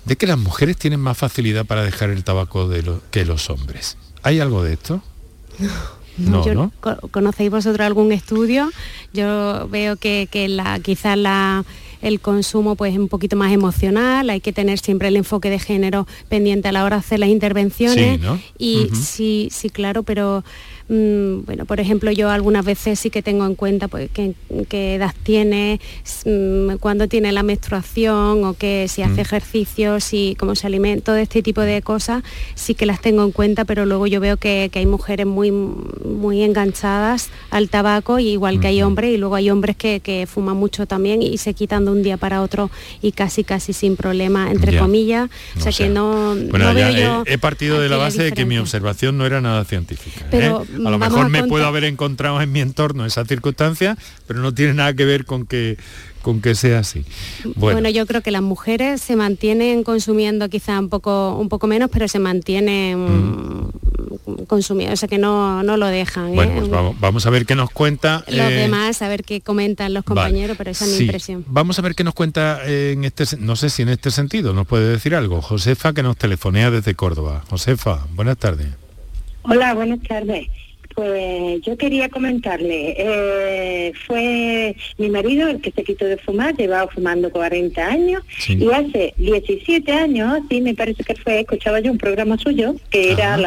[0.06, 3.98] de que las mujeres tienen más facilidad para dejar el tabaco de que los hombres.
[4.24, 5.02] ¿Hay algo de esto?
[5.60, 5.70] No,
[7.12, 8.70] ¿Conocéis vosotros algún estudio?
[9.14, 11.64] Yo veo que, la, quizás la,
[12.02, 15.60] el consumo pues es un poquito más emocional, hay que tener siempre el enfoque de
[15.60, 18.20] género pendiente a la hora de hacer las intervenciones.
[18.58, 20.44] Y sí, sí, claro, pero
[20.90, 25.14] Mm, bueno, por ejemplo, yo algunas veces sí que tengo en cuenta pues, qué, edad
[25.24, 25.82] tiene,
[26.26, 29.20] mm, cuándo tiene la menstruación o que si hace mm.
[29.20, 32.24] ejercicio, si cómo se alimenta, todo este tipo de cosas
[32.56, 36.44] sí que las tengo en cuenta, pero luego yo veo que, hay mujeres muy, muy
[36.44, 41.22] enganchadas al tabaco, igual que hay hombres, y luego hay hombres que, fuman mucho también
[41.22, 42.70] y se quitan de un día para otro
[43.02, 45.30] y casi casi sin problema, entre comillas.
[45.58, 49.26] o sea, que no, veo he, partido de la base de que mi observación no
[49.26, 50.26] era nada científica.
[50.30, 50.77] Pero, ¿eh?
[50.86, 53.98] A lo mejor me puedo haber encontrado en mi entorno esa circunstancia,
[54.28, 55.78] pero no tiene nada que ver con que
[56.28, 57.06] con que sea así.
[57.56, 57.88] Bueno.
[57.88, 62.10] yo creo que las mujeres se mantienen consumiendo quizá un poco, un poco menos, pero
[62.10, 64.46] se mantienen mm.
[64.46, 66.36] consumiendo, o sea que no, no lo dejan.
[66.36, 66.68] Bueno, ¿eh?
[66.68, 68.26] pues vamos, a ver qué nos cuenta.
[68.28, 71.46] Los eh, demás, a ver qué comentan los compañeros, pero esa es mi impresión.
[71.48, 74.68] Vamos a ver qué nos cuenta en este, no sé si en este sentido, nos
[74.68, 75.42] puede decir algo.
[75.42, 77.46] Josefa que nos telefonea desde Córdoba.
[77.50, 78.68] Josefa, buenas tardes.
[79.44, 80.48] Hola, buenas tardes.
[80.98, 86.92] Pues yo quería comentarle, eh, fue mi marido el que se quitó de fumar, llevaba
[86.92, 92.00] fumando 40 años y hace 17 años, sí me parece que fue, escuchaba yo un
[92.00, 93.38] programa suyo que era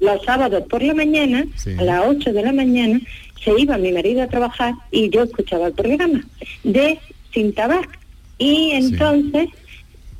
[0.00, 1.46] los sábados por la mañana,
[1.78, 3.00] a las 8 de la mañana,
[3.40, 6.24] se iba mi marido a trabajar y yo escuchaba el programa
[6.64, 6.98] de
[7.32, 7.88] Sin Tabac.
[8.36, 9.50] Y entonces...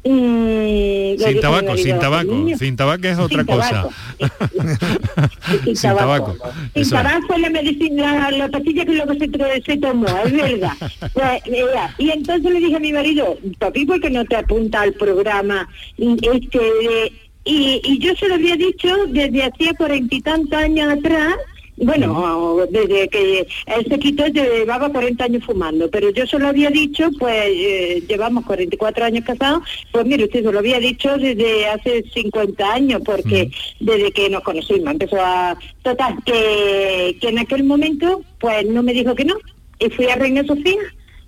[0.08, 3.88] Mm, sin tabaco, sin tabaco, sin tabaco es otra cosa.
[5.64, 6.36] sin, tabaco.
[6.74, 10.72] Sin tabaco es la medicina, la, pastilla que luego se, se tomó, es verdad.
[11.12, 11.42] Pues,
[11.98, 15.68] y entonces le dije a mi marido, papi, ¿por qué no te apunta al programa
[15.96, 16.60] este
[17.44, 21.34] y, y yo se lo había dicho desde hacía cuarenta y tantos años atrás
[21.76, 26.70] bueno, desde que él se quitó llevaba 40 años fumando, pero yo se lo había
[26.70, 29.62] dicho, pues eh, llevamos 44 años casados,
[29.92, 33.50] pues mire, usted se lo había dicho desde hace 50 años, porque
[33.80, 35.58] desde que nos conocimos empezó a...
[35.82, 39.36] Total, que, que en aquel momento, pues no me dijo que no,
[39.78, 40.80] y fui a Reina Sofía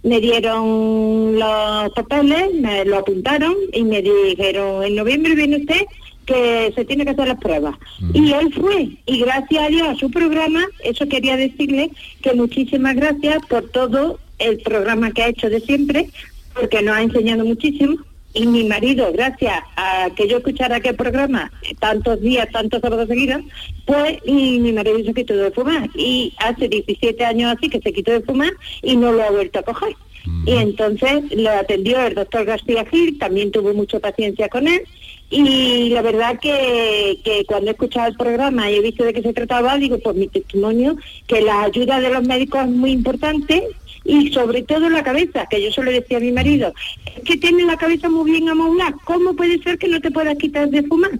[0.02, 5.82] me dieron los papeles, me lo apuntaron y me dijeron, en noviembre viene usted
[6.28, 7.74] que se tiene que hacer las pruebas.
[8.12, 12.94] Y él fue, y gracias a Dios a su programa, eso quería decirle que muchísimas
[12.96, 16.10] gracias por todo el programa que ha hecho de siempre,
[16.54, 17.96] porque nos ha enseñado muchísimo.
[18.34, 21.50] Y mi marido, gracias a que yo escuchara aquel programa
[21.80, 23.40] tantos días, tantos sábados seguidos,
[23.86, 25.88] pues y mi marido se quitó de fumar.
[25.94, 28.52] Y hace 17 años así que se quitó de fumar
[28.82, 29.96] y no lo ha vuelto a coger.
[30.44, 34.82] Y entonces lo atendió el doctor García Gil, también tuvo mucha paciencia con él
[35.30, 39.22] y la verdad que, que, cuando he escuchado el programa y he visto de qué
[39.22, 43.62] se trataba, digo, por mi testimonio, que la ayuda de los médicos es muy importante
[44.04, 46.72] y sobre todo la cabeza, que yo solo decía a mi marido,
[47.14, 50.36] es que tiene la cabeza muy bien amoblada, ¿cómo puede ser que no te puedas
[50.38, 51.10] quitar de fumar?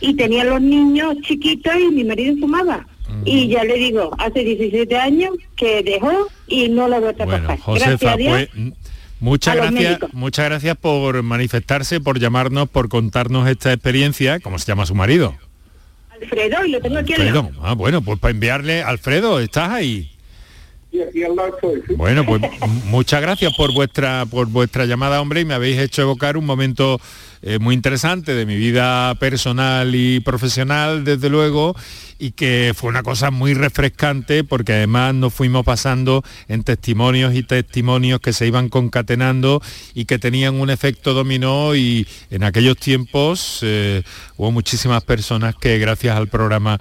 [0.00, 2.86] Y tenía los niños chiquitos y mi marido fumaba.
[3.24, 7.56] Y ya le digo, hace 17 años que dejó y no lo voy a bueno,
[7.56, 8.48] Josefa, pues,
[9.20, 14.40] muchas gracias, muchas gracias por manifestarse, por llamarnos, por contarnos esta experiencia.
[14.40, 15.34] ¿Cómo se llama su marido?
[16.10, 17.50] Alfredo, y lo tengo aquí Alfredo.
[17.62, 20.10] Ah, bueno, pues para enviarle, Alfredo, ¿estás ahí?
[21.96, 22.40] Bueno, pues
[22.86, 27.00] muchas gracias por vuestra por vuestra llamada, hombre, y me habéis hecho evocar un momento
[27.48, 31.76] eh, muy interesante de mi vida personal y profesional, desde luego,
[32.18, 37.44] y que fue una cosa muy refrescante porque además nos fuimos pasando en testimonios y
[37.44, 39.62] testimonios que se iban concatenando
[39.94, 44.02] y que tenían un efecto dominó y en aquellos tiempos eh,
[44.36, 46.80] hubo muchísimas personas que gracias al programa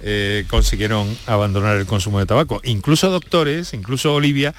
[0.00, 2.60] eh, consiguieron abandonar el consumo de tabaco.
[2.62, 4.54] Incluso doctores, incluso Olivia,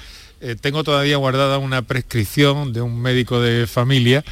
[0.60, 4.22] tengo todavía guardada una prescripción de un médico de familia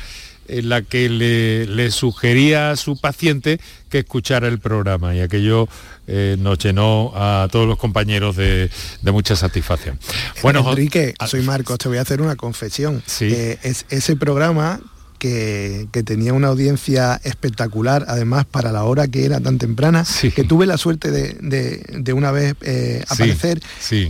[0.49, 5.69] en la que le, sugería a su paciente que escuchara el programa y aquello
[6.07, 8.71] eh, nos llenó a todos los compañeros de,
[9.03, 9.99] mucha satisfacción.
[10.43, 13.03] Bueno, Enrique, soy Marcos, te voy a hacer una confesión.
[13.07, 13.27] ¿Sí?
[13.63, 14.81] es, ese programa
[15.25, 20.05] que, tenía una audiencia espectacular, además para la hora que era tan temprana,
[20.35, 23.63] que tuve la suerte de, una vez eh, aparecer,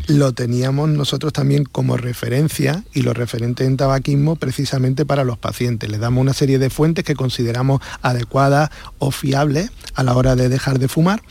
[0.09, 5.89] lo teníamos nosotros también como referencia y lo referente en tabaquismo precisamente para los pacientes.
[5.89, 10.49] Les damos una serie de fuentes que consideramos adecuadas o fiables a la hora de
[10.49, 11.23] dejar de fumar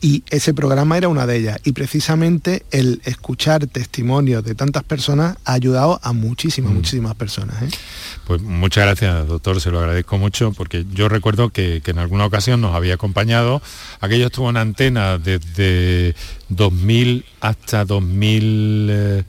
[0.00, 1.58] y ese programa era una de ellas.
[1.64, 6.74] Y precisamente el escuchar testimonios de tantas personas ha ayudado a muchísimas, mm.
[6.74, 7.60] muchísimas personas.
[7.62, 7.68] ¿eh?
[8.26, 12.60] Pues muchas gracias, doctor, se lo agradezco mucho, porque yo recuerdo que, en alguna ocasión
[12.60, 13.62] nos había acompañado,
[14.00, 16.14] aquello estuvo en antena desde
[16.50, 19.26] 2000 hasta 2010,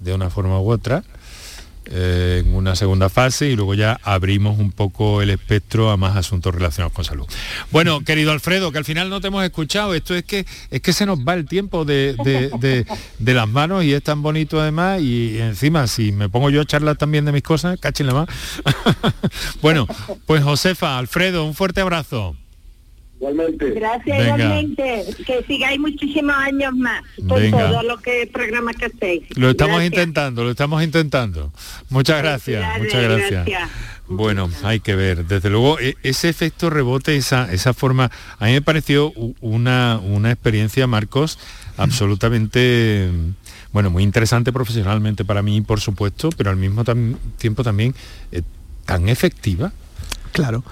[0.00, 1.02] de una forma u otra,
[1.90, 6.16] eh, en una segunda fase y luego ya abrimos un poco el espectro a más
[6.16, 7.26] asuntos relacionados con salud.
[7.70, 10.92] Bueno, querido Alfredo, que al final no te hemos escuchado, esto es que es que
[10.92, 12.16] se nos va el tiempo de,
[13.20, 16.96] las manos y es tan bonito además y encima si me pongo yo a charlar
[16.96, 18.28] también de mis cosas, cáchenle más.
[19.62, 19.86] bueno,
[20.26, 22.36] pues Josefa, Alfredo, un fuerte abrazo.
[23.18, 23.70] Igualmente.
[23.70, 25.04] Gracias, igualmente.
[25.26, 29.22] Que sigáis muchísimos años más con todo lo que programa que hacéis.
[29.36, 31.50] Lo estamos intentando, lo estamos intentando.
[31.88, 33.70] Muchas gracias, muchas gracias.
[34.08, 35.24] Bueno, hay que ver.
[35.24, 40.30] Desde luego, e, ese efecto rebote, esa, esa forma, a mí me pareció una, una
[40.30, 41.38] experiencia, Marcos,
[41.76, 43.08] absolutamente,
[43.72, 46.84] bueno, muy interesante profesionalmente para mí, por supuesto, pero al mismo
[47.38, 47.94] tiempo también
[48.30, 48.42] eh,
[48.84, 49.72] tan efectiva
[50.36, 50.62] Claro.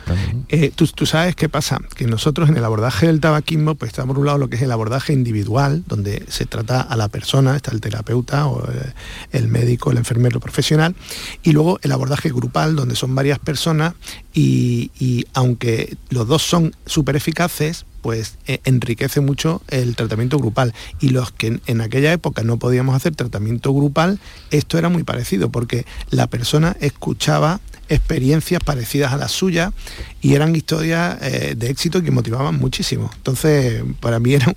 [0.51, 4.19] Eh, tú, sabes qué pasa, que nosotros en el abordaje del tabaquismo, pues está por
[4.19, 7.71] un lado lo que es el abordaje individual, donde se trata a la persona, está
[7.71, 8.93] el terapeuta o eh,
[9.33, 10.95] el médico, el enfermero profesional,
[11.43, 13.95] y luego el abordaje grupal, donde son varias personas
[14.35, 20.75] y, aunque los dos son súper eficaces, pues eh, enriquece mucho el tratamiento grupal.
[21.01, 25.49] Y los que en, aquella época no podíamos hacer tratamiento grupal, esto era muy parecido,
[25.49, 29.73] porque la persona escuchaba experiencias parecidas a las suyas
[30.21, 33.11] y eran historias eh, de éxito que motivaban muchísimo.
[33.17, 34.55] Entonces, para mí era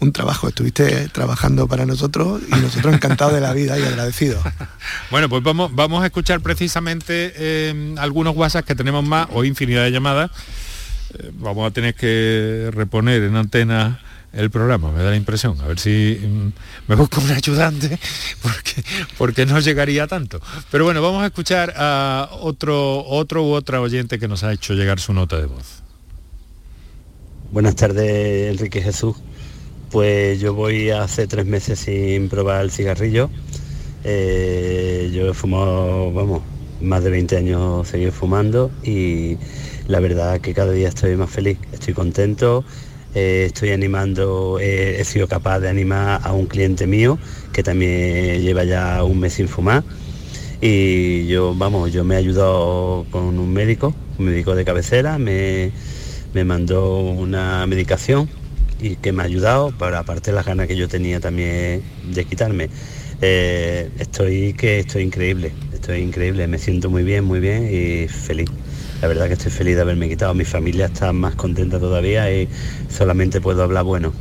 [0.00, 0.48] un, trabajo.
[0.48, 4.42] Estuviste trabajando para nosotros y nosotros encantados de la vida y agradecidos.
[5.10, 9.84] Bueno, pues vamos, vamos a escuchar precisamente eh, algunos WhatsApp que tenemos más o infinidad
[9.84, 10.30] de llamadas.
[11.14, 14.00] Eh, vamos a tener que reponer en antena
[14.32, 15.60] el programa, me da la impresión.
[15.60, 16.52] A ver si mm,
[16.88, 17.98] me busco un ayudante,
[18.42, 18.84] porque,
[19.18, 20.40] porque no llegaría tanto.
[20.70, 24.74] Pero bueno, vamos a escuchar a otro, otro u otra oyente que nos ha hecho
[24.74, 25.82] llegar su nota de voz.
[27.50, 29.16] Buenas tardes, Enrique Jesús.
[29.90, 33.28] Pues yo voy hace tres meses sin probar el cigarrillo.
[34.04, 36.42] Eh, yo he fumado, vamos,
[36.80, 39.36] más de 20 años seguir fumando y
[39.90, 42.64] la verdad que cada día estoy más feliz, estoy contento
[43.14, 47.18] eh, estoy animando, he sido capaz de animar a un cliente mío
[47.52, 49.82] que también lleva ya un mes sin fumar
[50.60, 55.72] y yo, vamos, yo me he ayudado con un médico, un médico de cabecera, me,
[56.44, 58.28] mandó una medicación
[58.78, 61.82] y que me ha ayudado, pero aparte las ganas que yo tenía también
[62.12, 62.68] de quitarme.
[63.22, 68.50] Eh, estoy que estoy increíble, estoy increíble, me siento muy bien, muy bien y feliz.
[69.00, 70.34] La verdad que estoy feliz de haberme quitado.
[70.34, 72.48] Mi familia está más contenta todavía y
[72.88, 74.12] solamente puedo hablar bueno.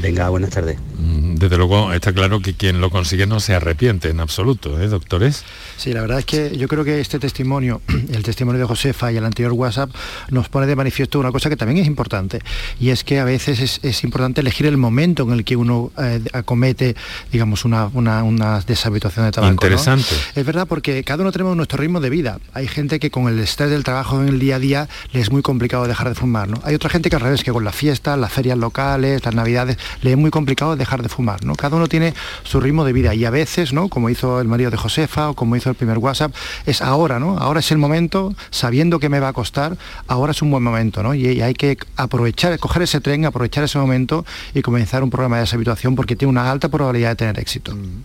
[0.00, 0.78] Venga, buenas tardes.
[1.00, 4.88] Mm, desde luego está claro que quien lo consigue no se arrepiente en absoluto, ¿eh,
[4.88, 5.44] doctores?
[5.76, 7.80] Sí, la verdad es que yo creo que este testimonio,
[8.12, 9.90] el testimonio de Josefa y el anterior WhatsApp,
[10.30, 12.40] nos pone de manifiesto una cosa que también es importante,
[12.78, 16.20] y es que a veces es, importante elegir el momento en el que uno eh,
[16.32, 16.96] acomete,
[17.32, 19.52] digamos, una, una, deshabituación de tabaco.
[19.52, 20.14] Interesante.
[20.34, 22.40] Es verdad, porque cada uno tenemos nuestro ritmo de vida.
[22.52, 25.30] Hay gente que con el estrés del trabajo en el día a día le es
[25.30, 26.60] muy complicado dejar de fumar, ¿no?
[26.64, 29.78] Hay otra gente que al revés, que con las fiestas, las ferias locales, las navidades,
[30.02, 31.54] le es muy complicado dejar de fumar, ¿no?
[31.54, 33.88] Cada uno tiene su ritmo de vida y a veces, ¿no?
[33.88, 36.34] Como hizo el marido de Josefa o como hizo el primer WhatsApp,
[36.66, 37.38] es ahora, ¿no?
[37.38, 39.78] Ahora es el momento, sabiendo que me va a costar,
[40.08, 41.14] ahora es un buen momento, ¿no?
[41.14, 45.44] Y, hay que aprovechar, coger ese tren, aprovechar ese momento y comenzar un programa de
[45.44, 47.74] esa habituación porque tiene una alta probabilidad de tener éxito.
[47.74, 48.02] Mm.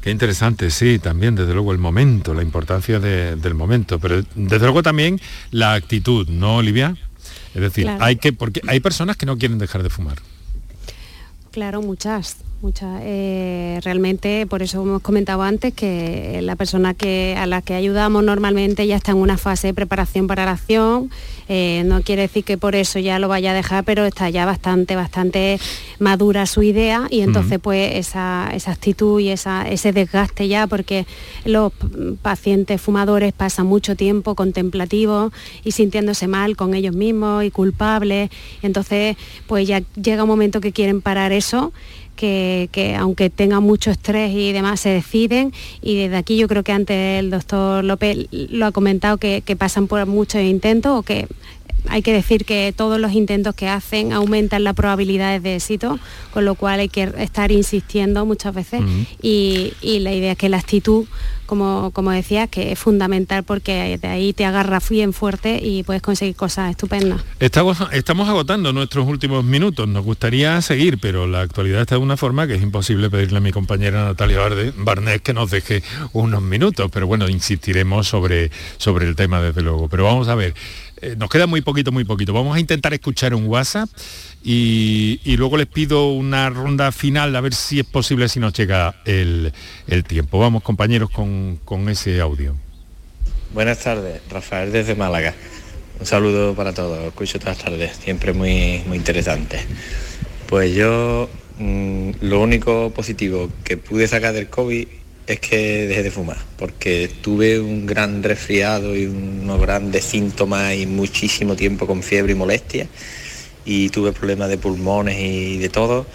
[0.00, 4.82] Qué interesante, sí, también desde luego el momento, la importancia del momento, pero desde luego
[4.82, 5.20] también
[5.50, 6.96] la actitud, ¿no, Olivia?
[7.54, 10.16] Es decir, hay que, porque hay personas que no quieren dejar de fumar.
[11.50, 13.00] Claro, muchas muchas.
[13.02, 18.22] Eh, realmente, por eso hemos comentado antes que la persona que, a la que ayudamos
[18.22, 21.10] normalmente ya está en una fase de preparación para la acción.
[21.48, 24.46] Eh, no quiere decir que por eso ya lo vaya a dejar, pero está ya
[24.46, 25.58] bastante, bastante
[25.98, 31.06] madura su idea y entonces pues esa, actitud y ese desgaste ya, porque
[31.44, 31.72] los
[32.22, 35.32] pacientes fumadores pasan mucho tiempo contemplativos
[35.64, 38.30] y sintiéndose mal con ellos mismos y culpables.
[38.62, 39.16] entonces
[39.48, 41.72] pues ya llega un momento que quieren parar eso
[42.16, 45.52] que, aunque tengan mucho estrés y demás, se deciden.
[45.80, 49.56] Y desde aquí yo creo que antes el doctor López lo ha comentado que, que
[49.56, 51.26] pasan por muchos intentos o que
[51.88, 55.98] hay que decir que todos los intentos que hacen aumentan las probabilidades de éxito,
[56.32, 58.82] con lo cual hay que estar insistiendo muchas veces
[59.22, 61.06] y, la idea es que la actitud,
[61.46, 66.00] como, como decía, que es fundamental porque de ahí te agarras bien fuerte y puedes
[66.00, 67.22] conseguir cosas estupendas.
[67.38, 72.16] Estamos, estamos agotando nuestros últimos minutos, nos gustaría seguir, pero la actualidad está de una
[72.16, 74.40] forma que es imposible pedirle a mi compañera Natalia
[74.76, 79.88] Barnés que nos deje unos minutos, pero bueno, insistiremos sobre, sobre el tema desde luego.
[79.88, 80.54] Pero vamos a ver.
[81.02, 82.32] Eh, nos queda muy poquito, muy poquito.
[82.32, 83.88] Vamos a intentar escuchar un WhatsApp
[84.42, 88.96] y, luego les pido una ronda final a ver si es posible, si nos llega
[89.06, 89.52] el,
[90.06, 90.38] tiempo.
[90.38, 92.54] Vamos compañeros con, ese audio.
[93.54, 95.34] Buenas tardes, Rafael desde Málaga.
[95.98, 99.60] Un saludo para todos, escucho todas las tardes, siempre muy, muy interesante.
[100.46, 101.28] Pues yo
[101.58, 104.86] mm, lo único positivo que pude sacar del COVID
[105.26, 110.86] es que dejé de fumar, porque tuve un gran resfriado y unos grandes síntomas y
[110.86, 112.88] muchísimo tiempo con fiebre y molestia,
[113.64, 116.06] y tuve problemas de pulmones y de todo.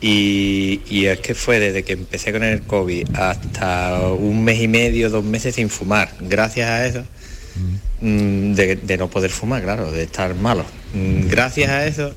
[0.00, 5.10] Y, es que fue desde que empecé con el COVID hasta un mes y medio,
[5.10, 7.04] dos meses sin fumar, gracias a eso,
[8.00, 10.64] mm, de, no poder fumar, claro, de estar malo.
[10.94, 12.14] Mm, gracias a eso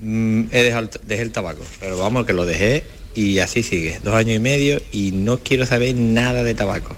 [0.00, 4.14] mm, he dejado, dejé el tabaco, pero vamos, que lo dejé y así sigue, dos
[4.14, 6.96] años y medio y no quiero saber nada de tabaco.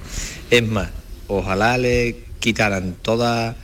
[0.50, 0.90] Es más,
[1.26, 3.56] ojalá le quitaran toda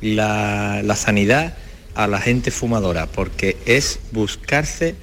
[0.00, 1.56] la, sanidad
[1.94, 4.94] a la gente fumadora, porque es buscarse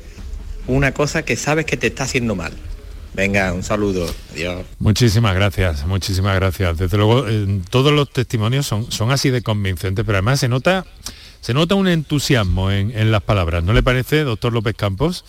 [0.67, 2.53] una cosa que sabes que te está haciendo mal.
[3.13, 4.13] Venga, un saludo.
[4.33, 4.65] Adiós.
[4.79, 6.77] Muchísimas gracias, muchísimas gracias.
[6.77, 7.25] Desde luego,
[7.69, 10.85] todos los testimonios son, son así de convincentes, pero además se nota
[11.41, 15.23] se nota un entusiasmo en, las palabras, ¿no le parece, doctor López Campos,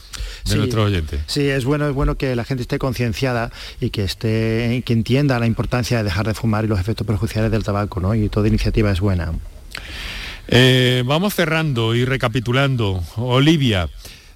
[0.44, 1.20] de oyente?
[1.26, 5.38] Sí, es bueno, es bueno que la gente esté concienciada y que esté, que entienda
[5.38, 8.14] la importancia de dejar de fumar y los efectos perjudiciales del tabaco, ¿no?
[8.14, 9.32] Y toda iniciativa es buena.
[10.48, 13.02] Eh, vamos cerrando y recapitulando.
[13.16, 13.88] Olivia,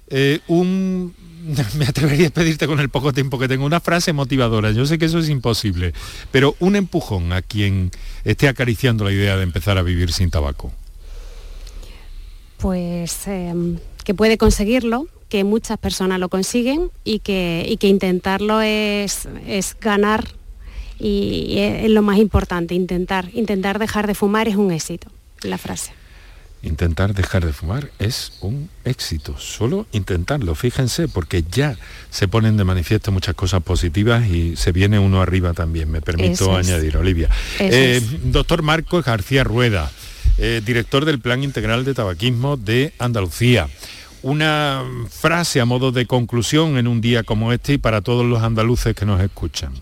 [0.09, 1.13] eh, un
[1.77, 4.71] me atrevería a pedirte con el poco tiempo que tengo una frase motivadora.
[4.71, 5.93] Yo sé que eso es imposible,
[6.31, 7.91] pero un empujón a quien
[8.23, 10.71] esté acariciando la idea de empezar a vivir sin tabaco
[12.63, 19.27] pues em, que puede conseguirlo, que muchas personas lo consiguen y que, que intentarlo es,
[19.45, 20.29] es ganar
[20.97, 25.09] y es lo más importante, intentar, intentar dejar de fumar es un éxito,
[25.41, 25.91] la frase.
[26.61, 31.75] Intentar dejar de fumar es un éxito, solo intentarlo, fíjense, porque ya
[32.11, 36.55] se ponen de manifiesto muchas cosas positivas y se viene uno arriba también, me permito
[36.55, 37.29] añadir, Olivia.
[37.59, 39.91] Eh, doctor Marcos García Rueda,
[40.37, 43.69] eh, director del Plan Integral de Tabaquismo de Andalucía.
[44.21, 48.41] Una frase a modo de conclusión en un día como este y para todos los
[48.41, 49.73] andaluces que nos escuchan.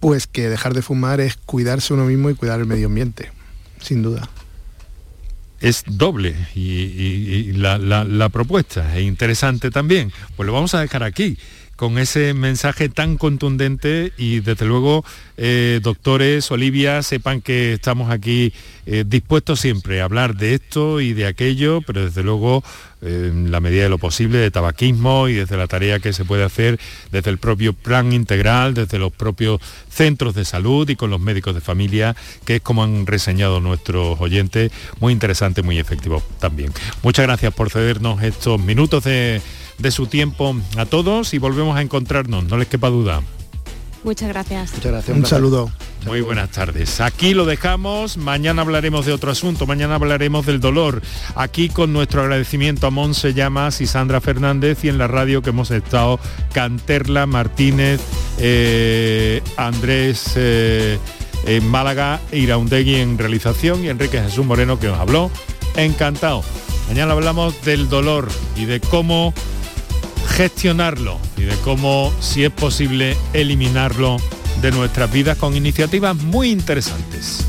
[0.00, 3.30] Pues que dejar de fumar es cuidarse uno mismo y cuidar el medio ambiente,
[3.80, 4.28] sin duda.
[5.60, 10.12] Es doble y, la, la propuesta es interesante también.
[10.34, 11.38] Pues lo vamos a dejar aquí
[11.82, 15.04] con ese mensaje tan contundente y desde luego,
[15.36, 18.52] eh, doctores, Olivia, sepan que estamos aquí
[18.86, 22.62] eh, dispuestos siempre a hablar de esto y de aquello, pero desde luego
[23.04, 26.44] en la medida de lo posible de tabaquismo y desde la tarea que se puede
[26.44, 26.78] hacer
[27.10, 29.60] desde el propio plan integral, desde los propios
[29.90, 32.14] centros de salud y con los médicos de familia,
[32.44, 34.70] que es como han reseñado nuestros oyentes,
[35.00, 36.72] muy interesante, muy efectivo también.
[37.02, 39.42] Muchas gracias por cedernos estos minutos de,
[39.82, 43.22] de su tiempo a todos y volvemos a encontrarnos, no les quepa duda.
[44.04, 44.72] Muchas gracias.
[44.72, 45.16] Muchas gracias.
[45.16, 45.70] Un, saludo.
[46.06, 47.00] Muy buenas tardes.
[47.00, 48.16] Aquí lo dejamos.
[48.16, 49.64] Mañana hablaremos de otro asunto.
[49.64, 51.02] Mañana hablaremos del dolor.
[51.36, 55.50] Aquí con nuestro agradecimiento a Monse Llamas y Sandra Fernández y en la radio que
[55.50, 56.18] hemos estado
[56.52, 58.00] Canterla, Martínez,
[58.38, 60.98] eh, Andrés eh,
[61.46, 65.30] en Málaga, Iraundegui en realización y Enrique Jesús Moreno que nos habló.
[65.76, 66.42] Encantado.
[66.88, 69.32] Mañana hablamos del dolor y de cómo
[70.32, 74.16] gestionarlo y de cómo, si es posible, eliminarlo
[74.60, 77.46] de nuestras vidas con iniciativas muy interesantes.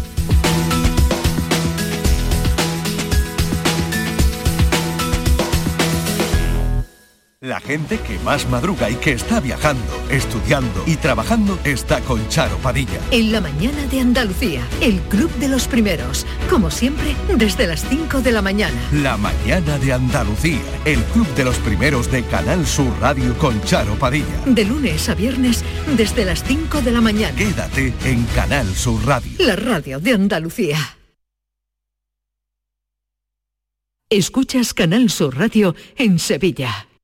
[7.54, 12.58] La gente que más madruga y que está viajando, estudiando y trabajando está con Charo
[12.58, 13.00] Padilla.
[13.12, 18.22] En la mañana de Andalucía, el Club de los Primeros, como siempre, desde las 5
[18.22, 18.76] de la mañana.
[18.92, 23.94] La mañana de Andalucía, el Club de los Primeros de Canal Sur Radio con Charo
[24.00, 24.36] Padilla.
[24.48, 25.64] De lunes a viernes,
[25.96, 27.36] desde las 5 de la mañana.
[27.36, 29.32] Quédate en Canal Sur Radio.
[29.38, 30.98] La radio de Andalucía.
[34.10, 36.88] Escuchas Canal Sur Radio en Sevilla.